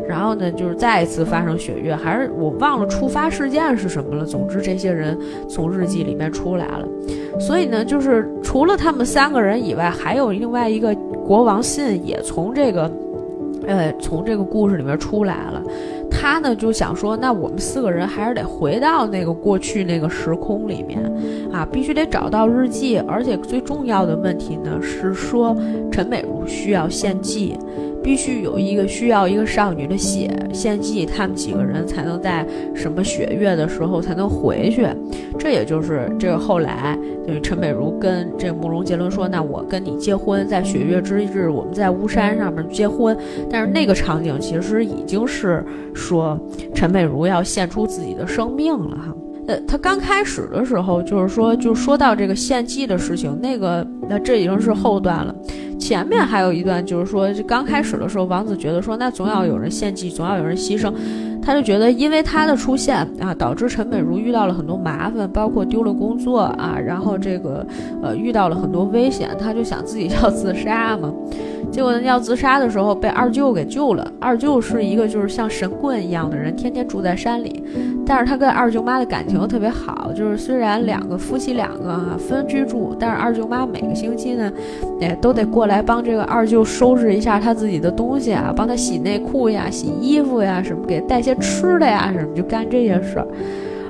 [0.06, 4.26] 然后呢，就是再一次发生雪月，还是我忘了触发事件是什么了。
[4.26, 5.16] 总之，这些人
[5.48, 6.86] 从日记里面出来了。
[7.38, 10.94] 所以呢，就是除了他们三个人以外，还有另外一个
[11.26, 12.90] 国王信也从这个。
[13.70, 15.62] 呃，从这个故事里面出来了，
[16.10, 21.00] 他呢就想说，那我们四个人还是得回到那个过去那个时空里面，
[21.52, 25.56] 啊，必须得找到日记，而且最重要的问题呢是说，
[25.92, 27.56] 陈美如需要献祭。
[28.02, 34.86] 必须有一个需要一个少女的血献祭，他们几个人才能在什么雪月的时候才能回去。
[35.38, 43.16] 这也就是这个后来，就是陈美如跟这慕容杰伦说：“那我跟你结婚，在雪月之日，我们在巫山上面结婚。”
[43.50, 46.38] 但是那个场景其实已经是说
[46.74, 49.14] 陈美如要献出自己的生命了哈。
[49.46, 55.32] 呃，他刚开始的时候就是说，就说到这个献祭的事情，那个那这已经是后段了。
[55.78, 60.92] 前面还有一段，就是说，就刚开始的时候，王子觉得说，那总要有人献祭，总要有人牺牲，
[61.40, 67.66] 他就觉得，因为他的出现啊，导致陈美如遇到了很多麻烦，包括丢了工作啊，然后这个
[68.02, 71.10] 呃遇到了很多危险，他就想自己要自杀嘛。
[71.70, 74.12] 结果要自杀的时候被二舅给救了。
[74.18, 77.62] 二舅是一个就是像神棍一样的人，天天住在山里，
[78.04, 84.52] 但是他跟二舅妈的感情特别好，就是虽然两个夫妻两个啊分居住，但是二舅妈每个星期呢，
[85.00, 93.26] 也都得过来帮这个二舅收拾一下他自己的东西啊，帮他洗内裤呀、洗衣服呀什么，给带些吃的呀什么，就干这些事儿。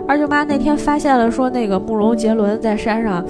[0.06, 3.24] 二舅妈那天发现了说那个慕容杰伦在山上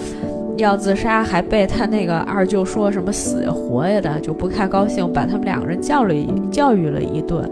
[0.61, 7.50] 要自杀，还被他那个二舅说什么死呀活呀的，就不太高兴，把他们两个人教了一教育了一顿。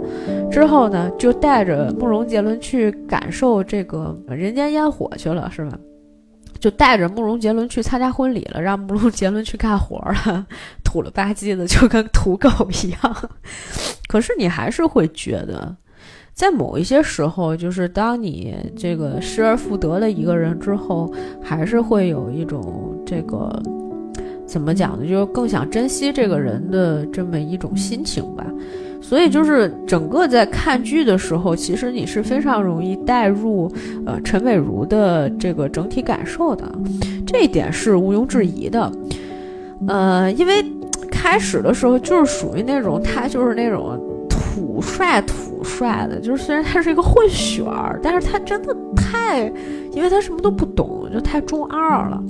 [0.51, 5.79] 之后呢，就带着慕容杰伦去感受这个人间烟火去了，是吧？
[6.59, 10.45] 就带着慕容杰伦去参加婚礼了，让慕容杰伦去干活了，
[10.83, 12.51] 土了吧唧的，就跟土狗
[12.83, 13.31] 一样。
[14.09, 15.77] 可是你还是会觉得，
[16.39, 21.13] 在某一些时候，就是当你这个失而复得了一个人之后，
[21.43, 23.61] 还是会有一种这个
[24.47, 25.05] 怎么讲呢？
[25.05, 28.47] 就是更想珍惜这个人的这么一种心情吧。
[29.01, 33.69] 所以就是整个在看剧的时候，其实你是非常容易带入，
[34.07, 36.73] 呃，陈美如的这个整体感受的，
[37.27, 38.93] 这一点是毋庸置疑的。
[39.89, 40.65] 呃，因为
[41.11, 43.99] 开始的时候就是属于那种他就是那种
[44.31, 49.53] 土帅土帅的，就是虽然他是一个混血儿，但是他真的太，
[49.93, 52.23] 因为他什么都不懂，就太中二了。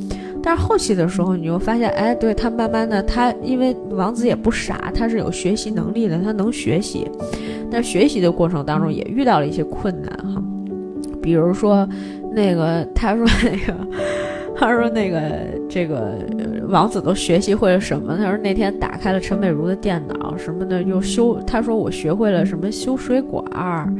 [0.42, 7.10] 但是后期的时候，你又发现，哎，对他慢慢的，他因为王子也不傻，他是有学习能力的，他能学习。
[7.70, 10.42] 但学习的过程当中也遇到了一些困难哈，
[11.20, 11.86] 比如说
[12.32, 13.76] 那个他说那个
[14.56, 15.20] 他说那个
[15.68, 16.14] 这个
[16.68, 18.16] 王子都学习会了什么？
[18.16, 21.40] 他说那天打开了陈美如的电脑什么的，又修。
[21.46, 23.92] 他说我学会了什么修水管儿。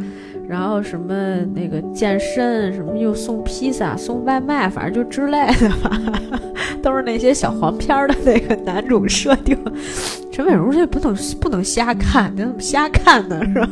[0.48, 6.00] 然后什么那个健身，什么又送披萨、送外卖，反正就之类的吧，
[6.82, 9.58] 都是那些小黄片的那个男主设定。
[10.32, 13.44] 陈美如这不能不能瞎看，你怎么瞎看呢？
[13.44, 13.68] 是吧？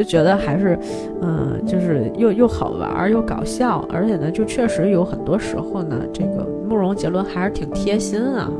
[0.00, 0.78] 就觉得还是，
[1.20, 8.50] 嗯，就是又又好玩又搞笑，而且呢，就确实有很多时候呢，这个慕容杰伦还是挺贴心啊。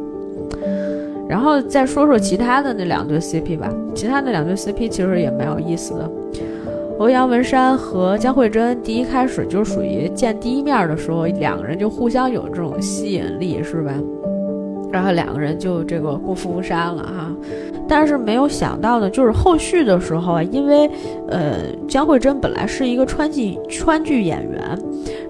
[1.26, 6.10] 然后再说说其他的那两对 CP 吧，其他那两对 CP 其实也蛮有意思的。
[6.98, 13.94] 欧阳文山和江慧珍第一开始就属于见第一面的时候，两个人就互相有这种吸引力，是吧？
[14.90, 17.30] 然后两个人就这个共赴巫山了哈。
[17.88, 20.88] 但是没有想到的就是后续的时候啊，因为
[21.28, 21.56] 呃
[21.88, 24.78] 江慧珍本来是一个川剧川剧演员。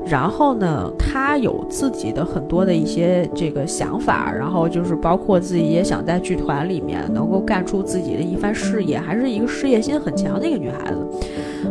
[0.06, 10.96] 然后呢，她有自己的很多的一些这个想法，然后就是包括自己也想在剧团里面能够干出自己的一番事业，还是一个事业心很强的一个女孩子。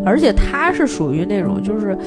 [0.06, 1.98] 而且她是属于那种就是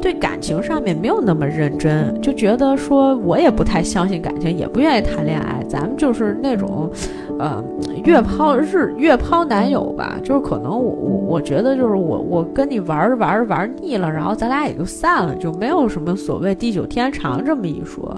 [0.00, 6.90] 对感情上面没有那么认真，就觉得说我也不太相信感情，也不愿意谈恋爱，恋爱咱们就是那种。
[7.38, 7.64] 呃，
[8.04, 18.14] 月抛日月抛男友吧，就是可能我我我觉得就是我我跟你玩着玩着玩腻了，然后咱俩也就散了，就没有什么所谓地久天长这么一说。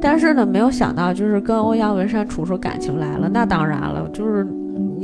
[0.00, 3.28] 但是呢，没有想到就是跟欧阳文山处出感情来了。
[3.28, 4.46] 那当然了，就是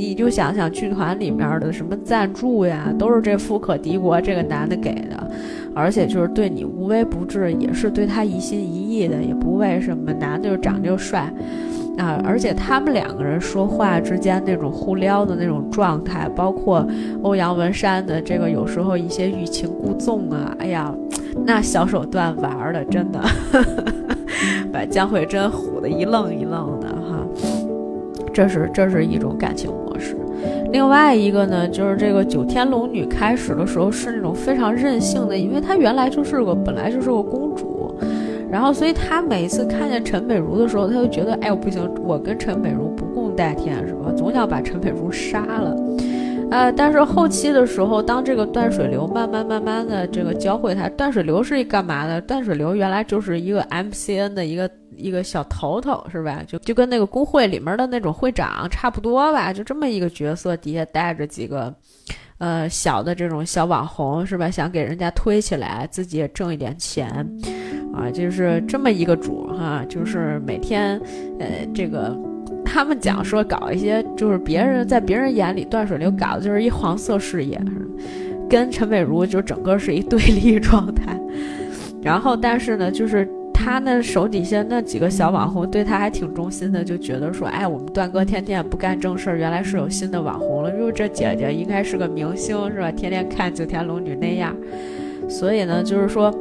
[0.01, 5.31] 你就想想剧团里面的什么赞助呀，都是这富可敌国这个男的给的，
[5.75, 11.31] 而且就是对你无微不至，也是对他一心一意的，也不为什么男的就长就帅。
[11.99, 16.87] 啊，而且他们两个人说话之间那种互撩的那种状态，包括
[17.21, 20.91] 欧阳文山的这个有时候一些欲擒故纵啊，哎呀，
[21.45, 23.21] 那小手段玩的真的
[24.73, 26.80] 把江慧珍唬得一愣一愣的。
[28.33, 30.15] 这是这是一种感情模式。
[30.71, 37.95] 另外一个呢，就是这个九天龙女开始的时候是那种非常任性的，因为她原来就是个本来就是个公主。
[38.49, 44.11] 然后，所以她每次看见陈美如的时候，她就觉得，哎呦不行，我跟陈美如不共戴天，是吧？
[44.17, 45.75] 总想把陈美如杀了。
[46.49, 52.19] 呃，但是后期的时候，当这个断水流慢慢慢慢的这个教会她，断水流是干嘛的？
[52.19, 54.69] 断水流原来就是一个 MCN 的一个
[55.01, 56.43] 一个小头头，是吧？
[56.47, 61.73] 就就跟那个工会里面的那种会长差不多吧，就这么一个角色，底下带着几个，
[62.37, 64.49] 呃，小的这种小网红，是吧？
[64.49, 67.07] 想给人家推起来，自己也挣一点钱。
[67.93, 70.97] 啊，就是这么一个主哈，就是每天，
[71.39, 72.17] 呃，这个
[72.63, 77.61] 他们讲说搞一些，就是别人在别人眼里断水流搞的就是一黄色事业，
[78.49, 81.19] 跟陈美如就整个是一对立状态。
[82.01, 83.29] 然后，但是呢，就是
[83.63, 92.91] 他那手底下那几个小网红对他还挺忠心的，就觉得说，哎，我们段哥天天不干正事儿，原来是有新的网红了，就这姐姐应该是个明星是吧？
[92.91, 94.55] 天天看九天龙女那样，
[95.29, 96.33] 所以呢，就是说。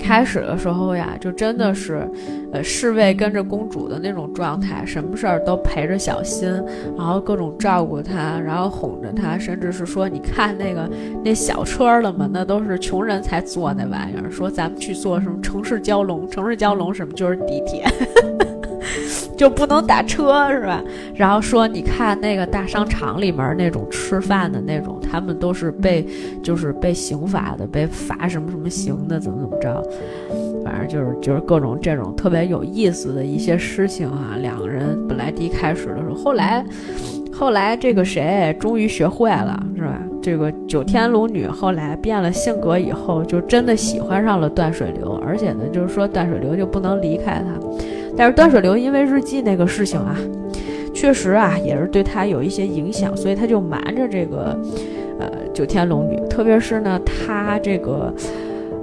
[0.00, 2.08] 开始的时候呀，就真的是，
[2.52, 6.50] 呃，侍卫跟着公主的那种状态，什么事儿都陪着小新，
[6.96, 10.88] 然后各种照顾她，然后哄着她，甚至是说，你看那个
[11.22, 12.28] 那小车了吗？
[12.32, 14.30] 那都是穷人才坐那玩意儿。
[14.30, 17.84] 说咱们去坐什么城市蛟龙，城市蛟龙什么就是地铁。
[19.40, 20.84] 就不能打车是吧？
[21.14, 26.06] 然后说你看那个大商场里面那种吃饭的那种，他们都是被
[26.42, 29.82] 就是被刑罚的，被罚什么什么刑的，怎么怎么着，
[30.62, 34.36] 反正就是就是各种这种特别有意思的一些事情啊。
[34.42, 36.62] 两个人本来第一开始的时候，后来。
[37.32, 39.98] 后来这个谁终于学会了，是吧？
[40.20, 47.54] 这个九天龙女后来变了性格以后，就真的喜欢上了断水流，而且呢，就是说断水流就不能离开他。
[48.16, 50.16] 但是断水流因为日记那个事情啊，
[50.92, 54.58] 确实啊也是对他有一些影响，所以他就瞒着这个
[55.18, 58.12] 呃九天龙女，特别是呢他这个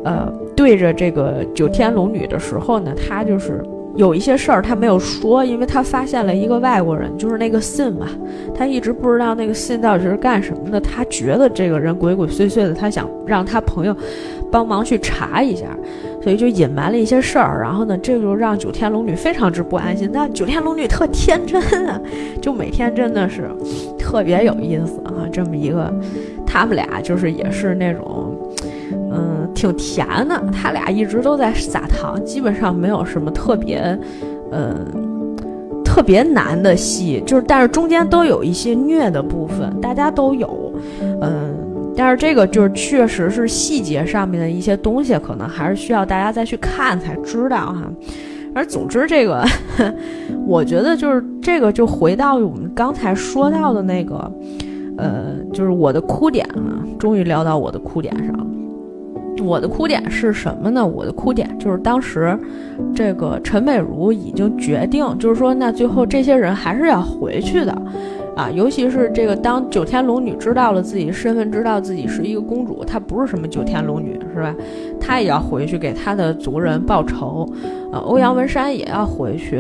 [0.03, 3.63] 呃对着这个九天龙女的时候呢，他就是。
[3.95, 8.07] 有一些事儿他没有说，因为他发现了一个外国人，就是那个信嘛，
[8.53, 10.80] 他一直不知道那个信到底是干什么的。
[10.80, 13.97] 他觉得这个人鬼鬼祟祟的，他想让他朋友
[14.51, 15.65] 帮忙去查一下，
[16.21, 17.61] 所以就隐瞒了一些事儿。
[17.61, 20.09] 然后呢，这就让九天龙女非常之不安心。
[20.11, 21.99] 那九天龙女特天真啊，
[22.41, 23.49] 就每天真的是
[23.97, 25.93] 特别有意思啊，这么一个，
[26.45, 28.35] 他们俩就是也是那种。
[29.09, 30.41] 嗯，挺甜的。
[30.51, 33.97] 他俩一直都在撒糖，基本上没有什么特别，
[34.51, 34.85] 嗯，
[35.83, 37.23] 特别难的戏。
[37.25, 40.71] 就是，但是中间都有一些虐的部分，大家都有。
[41.21, 41.46] 嗯，
[41.97, 47.91] 但是这个就是确实是细节上面的一些东西，可能还是需要大家再去看才知道哈。
[48.53, 49.43] 而总之，这个
[50.45, 54.31] 我觉得就是这个，就回到我们刚才说到的那个，
[54.97, 58.45] 呃，就是我的哭点啊，终于聊到我的哭点上了。
[59.43, 60.85] 我的哭点是什么呢？
[60.85, 62.35] 我的哭点就是当时，
[62.95, 67.81] 这个陈美如已经决定，就是说，那最后这些人还是要回去的，
[68.38, 74.55] 啊，尤其是这个当九天龙女知道了自己身份，知道自己是一个公主，她不是什么九天龙女，是吧？
[74.99, 77.49] 她也要回去给她的族人报仇，
[77.91, 79.57] 啊，欧阳文山也要回去，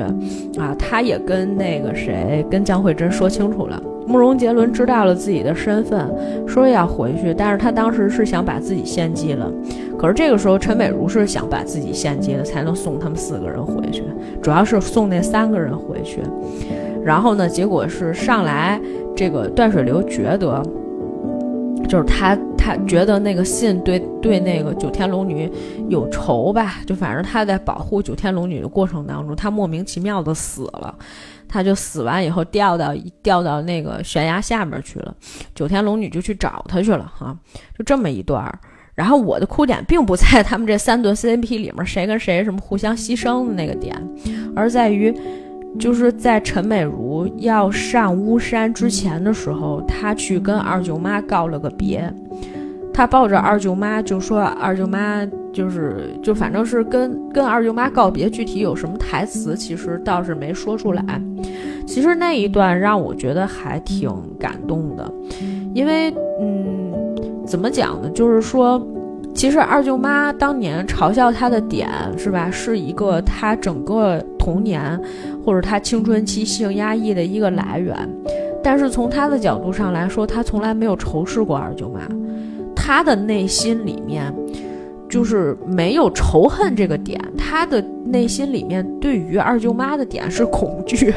[0.59, 3.81] 啊，他也跟那个谁，跟江慧珍说清楚了。
[4.05, 6.09] 慕容杰伦知道了自己的身份，
[6.47, 9.51] 说要回去，但是他当时是想把自己献祭了。
[9.97, 14.03] 可是这个时候，陈美如是想把自己献祭了，才能送他们四个人回去，
[14.41, 16.21] 主要是送那三个人回去。
[17.07, 18.77] 然后呢，结果是上来
[19.15, 20.61] 这个断水流觉得，
[21.87, 25.49] 就是他他觉得那个信对对那个九天龙女
[25.87, 30.93] 有仇吧，就反正他在保护九天龙女的过程当中，他莫名其妙的死了。
[31.49, 32.93] 他就死完以后掉到
[33.23, 35.15] 掉到那个悬崖下面去了，
[35.55, 37.33] 九天龙女就去找他去了哈，
[37.77, 38.59] 就这么一段儿。
[38.93, 43.95] 然后我的哭点并不在他们这三对 C P 里面谁跟谁什么互相牺牲的那个点，
[44.57, 45.15] 而在于
[45.79, 52.11] 就是在陈美如要上巫山之前的时候，他去跟二舅妈告了个别。
[52.93, 61.03] 他抱着二舅妈就说：“二舅妈就是就反正是跟跟二舅妈告别，具体有什么台词，其实倒是没说出来。
[61.85, 65.13] 其实那一段让我觉得还挺感动的，
[65.75, 66.11] 因为
[66.41, 66.91] 嗯，
[67.45, 68.09] 怎么讲呢？
[68.09, 68.83] 就是说，
[69.35, 71.87] 其实二舅妈当年嘲笑他的点
[72.17, 74.97] 是吧，是一个他整个童年
[75.43, 77.93] 或者他青春期性压抑的一个来源。
[78.63, 81.99] 但是从他的角度上来说，他从来没有仇视过二舅妈。”
[82.73, 84.33] 他的内心里面，
[85.09, 91.13] 就是没有仇恨这个点，他的内心里面对于二舅妈的点是恐惧，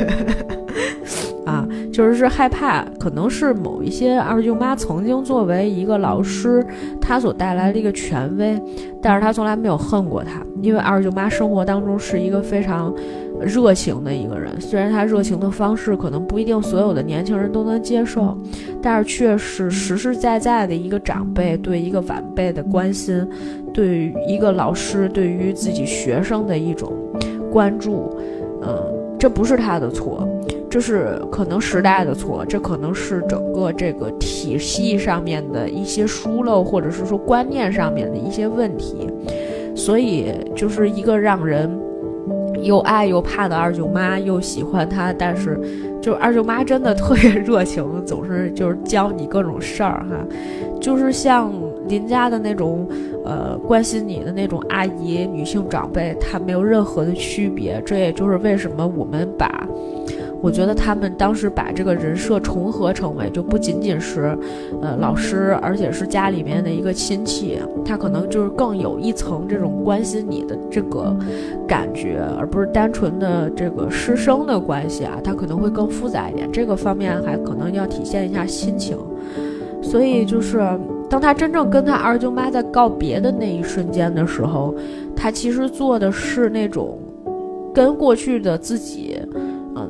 [1.46, 6.64] 啊，就是是害怕，可能是某一些二舅妈曾经作为一个老师，
[7.00, 8.60] 他所带来的一个权威，
[9.00, 12.94] 但是他从来没有恨过他，因为二舅妈生活当中是一个非常。
[13.42, 18.36] 热情的一个人，虽然她热情的方式可能不一定所有的年轻人都能接受，
[18.82, 23.26] 但是却是实实在在的一个长辈对一个晚辈的关心，
[23.72, 26.92] 对于一个老师对于自己学生的一种
[27.50, 28.14] 关注。
[28.60, 28.76] 嗯，
[29.18, 30.28] 这不是他的错，
[30.68, 39.08] 这是可能时代的错，这可能是整个这个体系上面的一些疏漏，或者是说观念上面的一些问题，
[39.80, 41.70] 所以就是一个让人。
[42.62, 45.58] 又爱又怕的二舅妈，又喜欢她，但是，
[45.98, 50.16] 就二舅妈真的特别热情，总是就是教你各种事儿哈，
[50.78, 51.50] 就是像
[51.88, 52.86] 邻家的那种，
[53.24, 57.80] 呃，关心你的那种阿姨、女性长辈，她没有任何的区别。
[57.86, 59.66] 这也就是为什么我们把。
[60.42, 64.36] 我觉得他们当时把这个人设重合成为，就不仅仅是，
[64.80, 71.14] 呃，老师，而且是家里面的一个亲戚，他可能就是更有一层这种关心你的这个
[71.68, 76.50] 感觉，而不是单纯的这个师生的关系啊，他可能会更复杂一点。
[76.50, 78.96] 这个方面还可能要体现一下心情。
[79.82, 80.58] 所以就是
[81.08, 84.74] 当他真正跟他二舅妈在告别的那一瞬间的时候，
[85.14, 86.98] 他其实做的是那种
[87.74, 89.20] 跟过去的自己。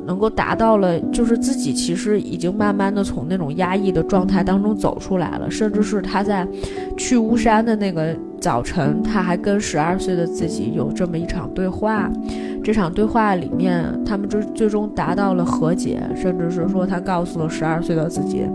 [0.05, 6.47] 能够达到了，就是自己其实已经慢慢的从那种压抑的状态当中走出来了，甚至是他在
[6.97, 12.09] 去巫山的那个早晨，他还跟十二岁的自己有这么一场对话。
[12.63, 18.45] 这场对话里面，他们最最终达到了和解，甚至是说他告诉了十二岁的自己，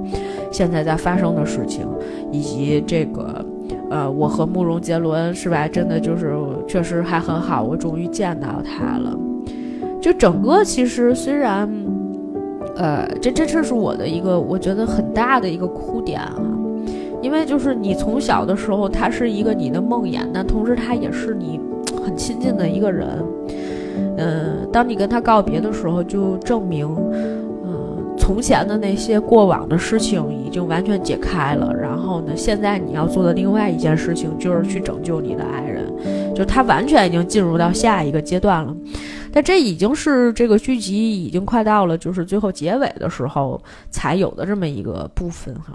[0.53, 1.85] 现在在发生的事情，
[2.31, 3.45] 以及这个，
[3.91, 5.67] 呃，我和慕容杰伦是吧？
[5.67, 6.37] 真的就是
[6.69, 9.19] 确实还很好，我终于见到他了。
[10.07, 11.69] 就整个其实虽然，
[12.77, 16.33] 呃，这这这是我的一个我觉得很大的一个哭点啊，
[17.21, 21.59] 因为就是你从小的时候他是一个你的梦魇，但同时他也是你
[22.05, 23.09] 很亲近的一个人。
[24.17, 26.89] 嗯，当你跟他告别的时候，就证明，
[28.27, 31.72] 从前的那些过往的事情已经完全解开了。
[31.72, 38.74] 然后呢，现在你要做的另外一件事情就是去拯救你的爱人，就他完全已经进入到下一个阶段了。
[39.33, 45.72] 但这已经是这个剧集已经快到了就是最后结尾的时候才有的这么一个部分哈。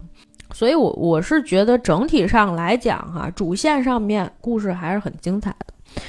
[0.54, 6.02] 所以，我我是觉得整体上来讲哈，主线上面故事还是很精彩的。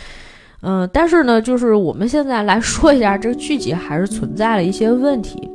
[0.62, 5.48] 嗯，但是呢，就是我们现在来说一下这个剧集还是存在了一些问题，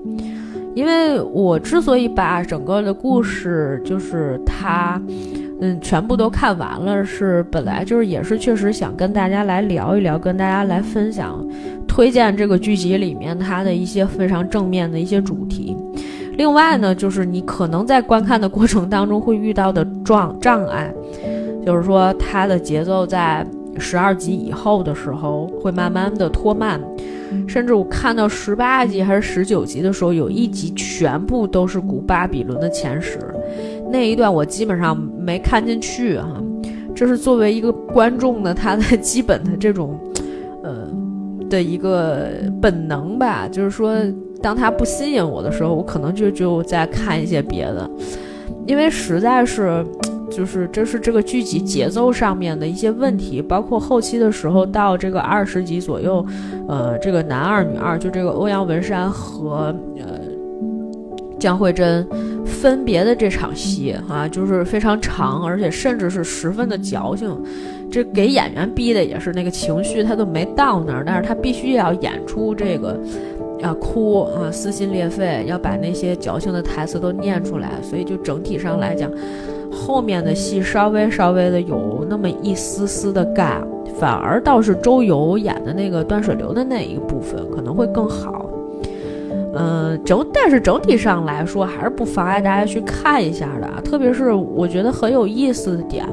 [0.78, 5.02] 因为我之所以把整个的故事就是它，
[5.60, 11.44] 嗯，全部都看完了，是本来就是也是确实想跟大家来聊一聊，跟大家来分享，
[11.88, 15.76] 推荐这个剧集里面它的一些非常正面的一些主题。
[16.34, 20.94] 另外呢，就是你可能在观看的过程当中会遇到的障障碍，
[21.66, 23.44] 就是说它的节奏在。
[23.80, 26.82] 十二集以后的时候会慢慢的拖慢，
[27.48, 33.20] 甚至我看到十八集还是十九集的时候，有一集全部都是古巴比伦的前史，
[33.92, 36.42] 那一段我基本上没看进去哈。
[36.96, 40.00] 这是作为一个观众的他的基本的这种，
[40.64, 40.88] 呃
[41.50, 42.30] 的一个
[42.62, 43.96] 本能吧，就是说
[44.42, 47.90] 当他不吸引我的时候，我可能就就在看一些别的，
[48.66, 49.86] 因为实在是。
[50.38, 56.24] 就是这是这个剧集节奏上面的一些问题，包括后期的时候到这个二十集左右，
[56.68, 60.20] 呃，这个男二女二就这个欧阳文山和呃
[61.40, 62.08] 江慧珍
[62.46, 67.36] 分别的这场戏啊，就是非常长，而且甚至是十分的矫情，
[67.90, 72.96] 这给演员逼的也是那个情绪他都没到那儿，但是他必须要演出这个
[73.64, 79.10] 啊哭啊，撕心裂肺，要把那些矫情的台词都念出来，所以就整体上来讲。
[79.78, 83.62] 后面的戏稍微稍微的有那么一丝丝的尬，
[84.00, 88.50] 反而倒是周游演的那个断水流的那一部分可能会更好。
[89.54, 93.82] 嗯，整但是整体上来说还是不妨碍大家去看一下的。
[93.82, 96.06] 特别是我觉得很有意思的点，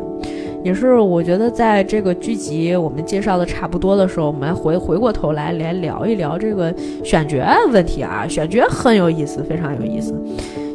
[0.62, 8.27] 也是我觉得在这个剧集我们介绍的差不多的时候，我们回回过头来来聊一聊这个选角问题啊。
[8.29, 10.15] 选角很有意思，非常有意思，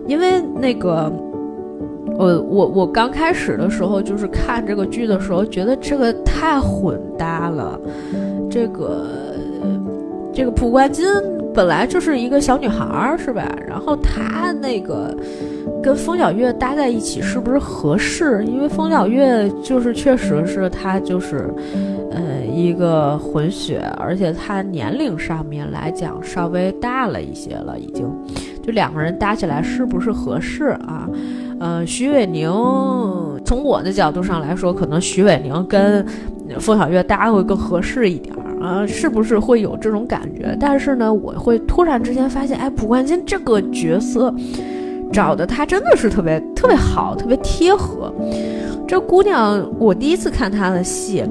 [0.07, 1.11] 因为那个。
[2.19, 7.79] 我我我刚开始的时候就是看这个剧的时候，觉得这个太混搭了。
[8.51, 9.07] 这个
[10.33, 11.07] 这个蒲冠金
[11.53, 13.49] 本来就是一个小女孩儿，是吧？
[13.65, 15.15] 然后她那个
[15.81, 18.43] 跟风小月搭在一起是不是合适？
[18.45, 21.49] 因为风小月就是确实是她就是
[22.11, 28.05] 呃一个混血，而且她年龄上面来讲稍微大了一些了，已经
[28.61, 31.07] 就两个人搭起来是不是合适啊？
[31.59, 32.49] 嗯，徐伟宁，
[33.43, 36.05] 从我的角度上来说，可能徐伟宁跟
[36.59, 40.55] 凤小岳搭会更合适一点儿啊，是不是会有这种感觉？
[40.59, 44.33] 但是呢，我会突然之间发现，哎，蒲冠金这个角色
[45.11, 48.13] 找的他真的是特别特别好，特别贴合。
[48.87, 51.23] 这姑娘，我第一次看她的戏。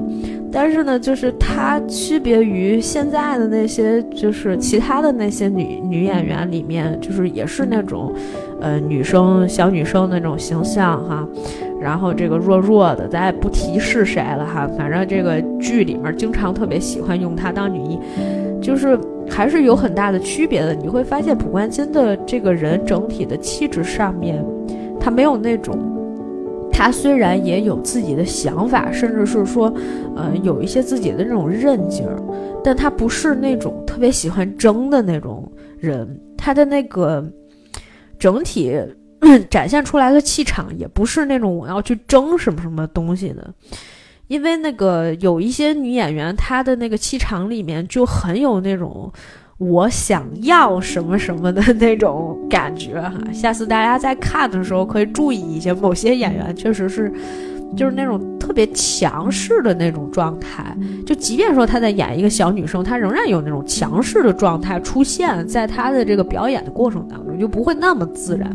[0.51, 8.13] 但是呢，就是她区别于现在的那些，就是其他的那些女女演员里面，就是也是那种，
[8.59, 11.27] 呃，女生小女生那种形象哈。
[11.79, 14.67] 然后这个弱弱的，咱也不提是谁了哈。
[14.77, 17.99] 反正这个剧里面经常特别喜欢用她当女一，
[18.59, 20.73] 就是还是有很大的区别的。
[20.73, 24.43] 你会发现蒲冠金的这个人整体的气质上面，
[24.99, 25.77] 他没有那种。
[26.79, 29.65] 他虽然也有自己的想法，甚至是说，
[30.15, 32.17] 呃，有一些自己的那种韧劲儿，
[32.63, 36.17] 但他不是那种特别喜欢争的那种人。
[36.37, 37.21] 他的那个
[38.17, 38.73] 整体
[39.51, 43.53] 展现出来的气场，也不是那种我要去争什么什么东西的。
[44.27, 49.11] 因为那个有一些女演员，她的那个气场里面就很有那种。
[49.59, 57.11] 我想要什么什么的那种感觉哈，下次大家在看的时候可以注意一下，某些演员确实是，
[57.75, 60.73] 就是那种特别强势的那种状态。
[61.05, 68.49] 就即便说她在演一个小女生，她仍然有那种强势的状态出现在她的这个表演的过程当中，就不会那么自然。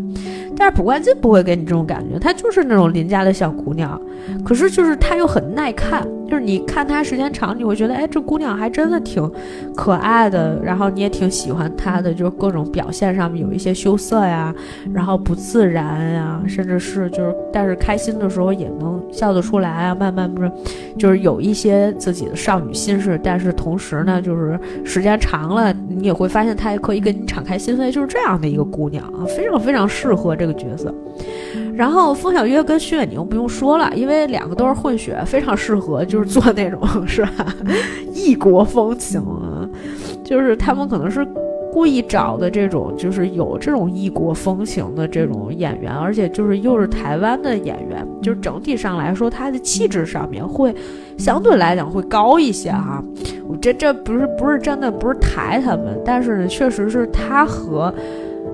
[0.57, 4.01] 但是卜冠金不会给你这种感觉，她就是那种邻家的小姑娘，
[4.43, 6.09] 可是就是她又很耐看，
[6.45, 9.29] 你看她时间长，你会觉得，哎，这姑娘还真的挺
[9.75, 14.55] 可爱的，然后你也挺喜欢她的，就是各种表现上面有一些羞涩呀，
[14.93, 20.53] 然后不自然呀，甚至是就是，但是开心的时候也能笑得出来啊，慢慢不是，
[20.97, 30.45] 就是有一些自己的少女心事，但是同时呢，就是时间长了，你也会发现她也可以跟你敞开心扉，就是这样的一个姑娘啊，非常非常适合这。
[30.45, 30.95] 这个角色，
[31.77, 37.47] 然后风小月跟徐远宁不用说了，因为两个都是混血，非常适合就是做那种 是吧？
[38.13, 39.69] 异国风情啊，
[40.25, 41.27] 就是他们可能是
[41.73, 50.73] 故意找的这种，就是有这种异国风情的这种演员，而且就是又是台湾的演员，就是整体上来说，他的气质上面会
[51.19, 53.03] 相对来讲会高一些哈。
[53.49, 57.93] 我这这不是不是真的不是抬他们，但是呢，确实是他和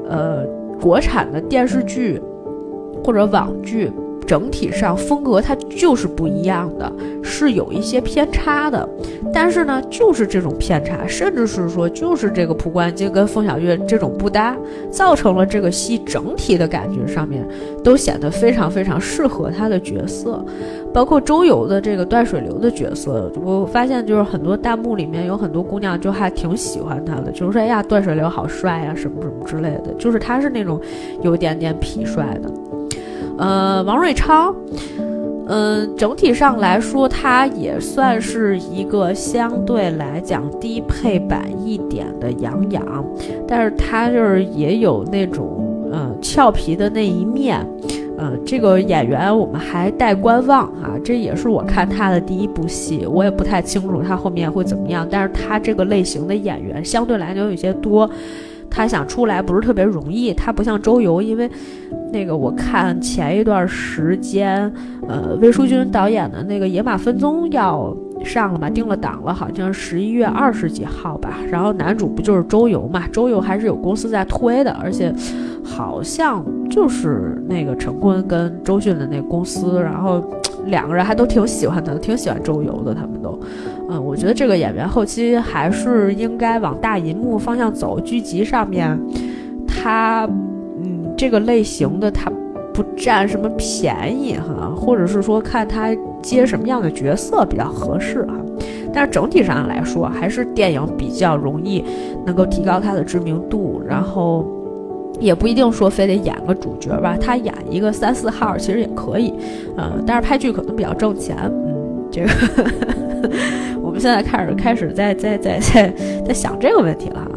[0.09, 0.45] 呃。
[0.81, 2.19] 国产的电视剧
[3.05, 3.91] 或者网剧，
[4.27, 6.93] 整体上风格它就是不一样的，
[7.23, 8.89] 是有一些偏差的。
[9.33, 14.57] 但是呢，就是这种偏差，甚至是说，就是这个蒲冠金跟风小月这种不搭，
[14.91, 17.47] 造成了这个戏整体的感觉上面
[17.85, 20.45] 都显得非常非常适合他的角色。
[20.93, 30.81] 包括周游的这个断水流的角色，我发现就是很多弹幕里面有很多姑娘就还挺喜欢他的，就是说哎呀断水流好帅呀什么什么之类的，就是他是那种
[31.23, 32.51] 有点点痞帅的。
[33.41, 34.55] 呃，王瑞超，
[35.49, 43.03] 嗯，整体上来说他也算是一个相对来讲低配版一点的杨洋，
[43.49, 47.67] 但是他就是也有那种嗯俏皮的那一面。
[48.23, 55.09] 嗯，这个演员我们还待观望哈，这也是我看他的第一部戏，我也不太清楚他后面会怎么样。
[55.11, 58.11] 但是他这个类型的演员相对来讲有些多，
[58.71, 60.33] 他想出来不是特别容易。
[60.33, 61.51] 他不像周游，因为
[62.13, 64.73] 那个我看前一段时间，
[65.09, 67.95] 呃，魏书君导演的那个《野马分鬃》要
[68.25, 71.39] 上了嘛，定了档了，好像十一月二十几号吧。
[71.51, 73.07] 然后男主不就是周游嘛？
[73.09, 75.13] 周游还是有公司在推的，而且。
[75.63, 80.25] 好像就是那个陈坤跟周迅的那公司，然后
[80.67, 82.95] 两个人还都挺喜欢的，挺喜欢周游的。
[82.95, 83.39] 他们都，
[83.91, 87.99] 嗯，我觉得这个演员后期还是应该往大银幕方向走。
[88.01, 88.99] 剧集上面，
[89.67, 90.29] 他，
[90.83, 92.31] 嗯，这个类型的他
[92.73, 95.89] 不占什么便宜哈，或者是说看他
[96.23, 98.35] 接什么样的角色比较合适哈。
[98.93, 101.85] 但是整体上来说，还是电影比较容易
[102.25, 104.47] 能够提高他的知名度，然后。
[105.19, 109.35] 也不一定说非得演个主角吧，他演一个三四号其实也可以，
[109.77, 112.29] 嗯，但是拍剧可能比较挣钱，嗯，这个
[113.91, 115.89] 我们现在开始开始在在在在
[116.25, 117.31] 在想这个问题了哈，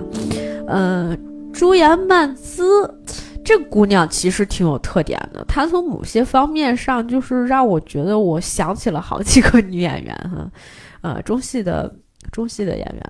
[0.68, 1.20] 嗯，
[1.52, 2.64] 朱颜曼姿
[3.44, 10.48] 这姑娘其实挺有特点的，她从某些方面上就是让我觉得我想起了好几个女演员哈，
[11.02, 11.92] 呃，中戏的
[12.32, 13.04] 中戏的演员，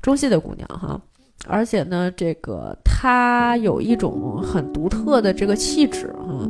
[0.00, 1.00] 中戏的姑娘哈。
[1.48, 6.48] 而且呢，这个她有一种很独特的这个气质，哈，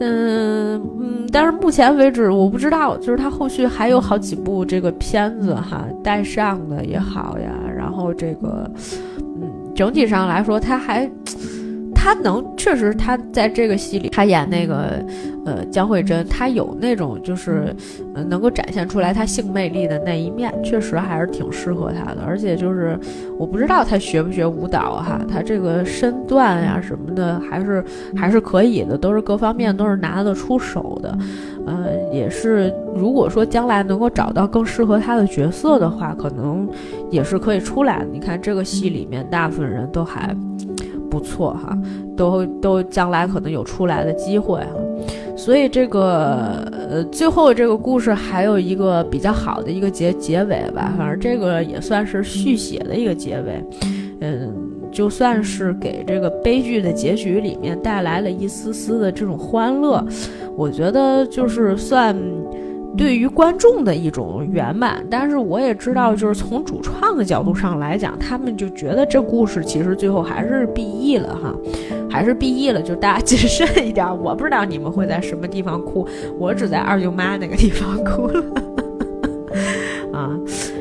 [0.00, 8.70] 嗯嗯，但是目前为止我不知道，就是他后续还有好几部这个片子哈，带上的也好呀，然后这个，
[9.18, 11.10] 嗯，整体上来说，他还。
[12.06, 15.04] 他能确实，他在这个戏里，他演那个，
[15.44, 17.74] 呃，江慧珍，他有那种就是，
[18.14, 22.22] 呃，能够展现出来他性魅力的那一面，确实还是挺适合他的。
[22.24, 22.96] 而且就是，
[23.36, 27.84] 我不知道他学不学舞蹈哈，他这个身段呀什么的，还是
[28.14, 31.18] 还是可以的，都是各方面都是拿得出手的。
[31.66, 36.68] 呃，也是，如果说将来能够找到更适合他的角色的话，可能
[37.10, 38.04] 也是可以出来的。
[38.12, 40.32] 你看这个戏里面，大部分人都还。
[41.16, 41.78] 不错哈，
[42.14, 44.74] 都都将来可能有出来的机会哈，
[45.34, 53.64] 所以这个呃最后这个故事还有一个比较好的一个结结尾吧，反正这个也算是续写的一个结尾，
[54.20, 54.54] 嗯，
[54.92, 60.04] 就算是给这个悲剧的结局里面带来了一丝丝的这种欢乐，
[60.54, 62.14] 我觉得就是算。
[62.96, 71.54] 对于观众的一种圆满，但是我也知道，就是从主创的角度上来讲，他们就觉得这故事其实最后还是 B E 了哈，
[72.10, 74.06] 还是 B E 了，就大家谨慎一点。
[74.22, 76.06] 我不知道你们会在什么地方哭，
[76.38, 78.42] 我只在二舅妈那个地方哭了。
[80.12, 80.30] 啊，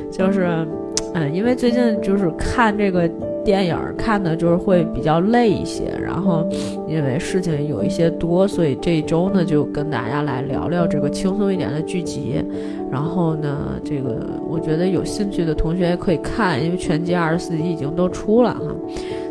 [0.10, 0.66] 就是，
[1.14, 3.10] 嗯，因为最近就是看这个
[3.46, 6.46] 电影看的就是会比较累一些，然后
[6.88, 12.44] 因为事情有一些多，所以这一周呢就跟大家来聊聊这个轻松一点的剧集。
[12.92, 18.62] 然后呢，这个我觉得有兴趣的同学可以看，因为全集二十四集已经都出了哈。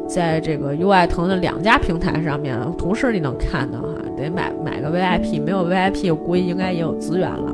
[0.07, 7.54] 在这个优爱腾的两家平台上面，同时你能看到哈，得买买个 VIP，没有 VIP，我估计应该也有资源了。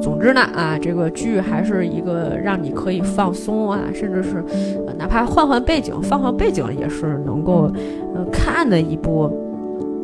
[0.00, 4.44] 总之呢，啊，这个剧还是一个让你可以放松啊，甚至是
[4.96, 7.70] 哪怕换换背景，放放背景也是能够
[8.14, 9.30] 呃看的一部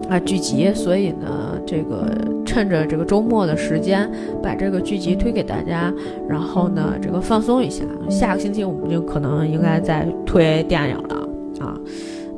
[0.09, 0.73] 啊剧集。
[0.75, 2.11] 所以呢，这个
[2.45, 4.11] 趁着这个周末的时间，
[4.43, 5.93] 把这个剧集推给大家，
[6.29, 7.85] 然后呢，这个放松一下。
[8.09, 11.24] 下个星期我们就可能应该再推电影了。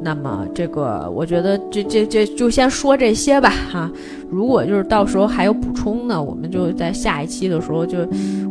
[0.07, 3.91] 那么这个我觉得这这这就先说这些吧哈。
[4.31, 7.99] 如果就是到时候还有补充呢，我们就在下一期的时候就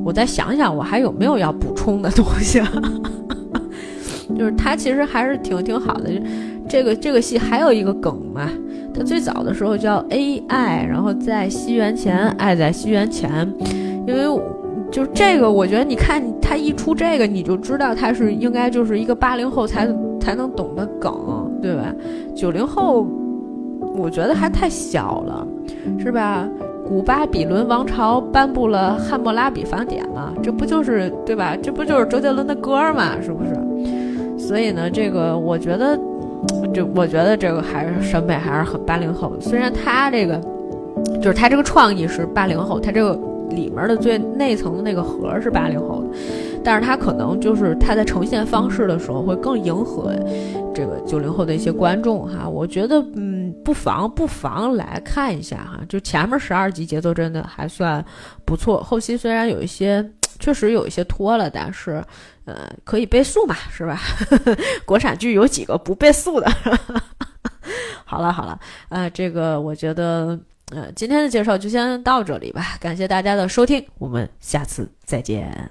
[0.04, 2.62] 我再想想我还有没有要补充的东西。
[4.38, 6.10] 就是它其实还是挺挺好的。
[6.68, 8.50] 这个这个戏还有一个梗嘛，
[8.94, 13.50] 它最早的时候叫 AI，然后在西元前，爱在西元前，
[14.06, 14.42] 因为。
[14.92, 19.86] 就这个，我觉得你看他一出这个，你就知道他是应该就是一个八零后才
[20.22, 21.92] 才能懂的梗，对吧？
[22.36, 23.08] 九零后，
[23.98, 25.48] 我觉得还太小了，
[25.98, 26.48] 是吧？
[26.88, 31.58] 古巴比伦王朝颁布了汉谟拉比法典嘛，这不就是对吧？
[31.60, 34.38] 这不就是周杰伦的歌嘛，是不是？
[34.38, 35.98] 所以呢，这个我觉得，
[36.72, 39.42] 就我觉得这个还是审美还是很八零后的。
[39.42, 40.40] 虽然他这个，
[41.20, 43.20] 就是他这个创意是八零后，他这个。
[43.56, 46.10] 里面的最内层的那个核是八零后的，
[46.64, 50.14] 但是他可能就是他在呈现方式的时候会更迎合
[50.74, 52.48] 这个九零后的一些观众哈。
[52.48, 55.80] 我觉得嗯，不妨不妨来看一下哈。
[55.88, 58.04] 就前面十二集节奏真的还算
[58.44, 60.06] 不错，后期虽然有一些
[60.40, 62.04] 确实有一些拖了，但是
[62.46, 64.00] 呃可以倍速嘛，是吧？
[64.86, 66.52] 国产剧有几个不倍速的？
[68.04, 70.38] 好了好了，呃，这个我觉得。
[70.72, 75.70] 呃，今天的介绍就先到这里吧，感谢大家的收听，我们下次再见。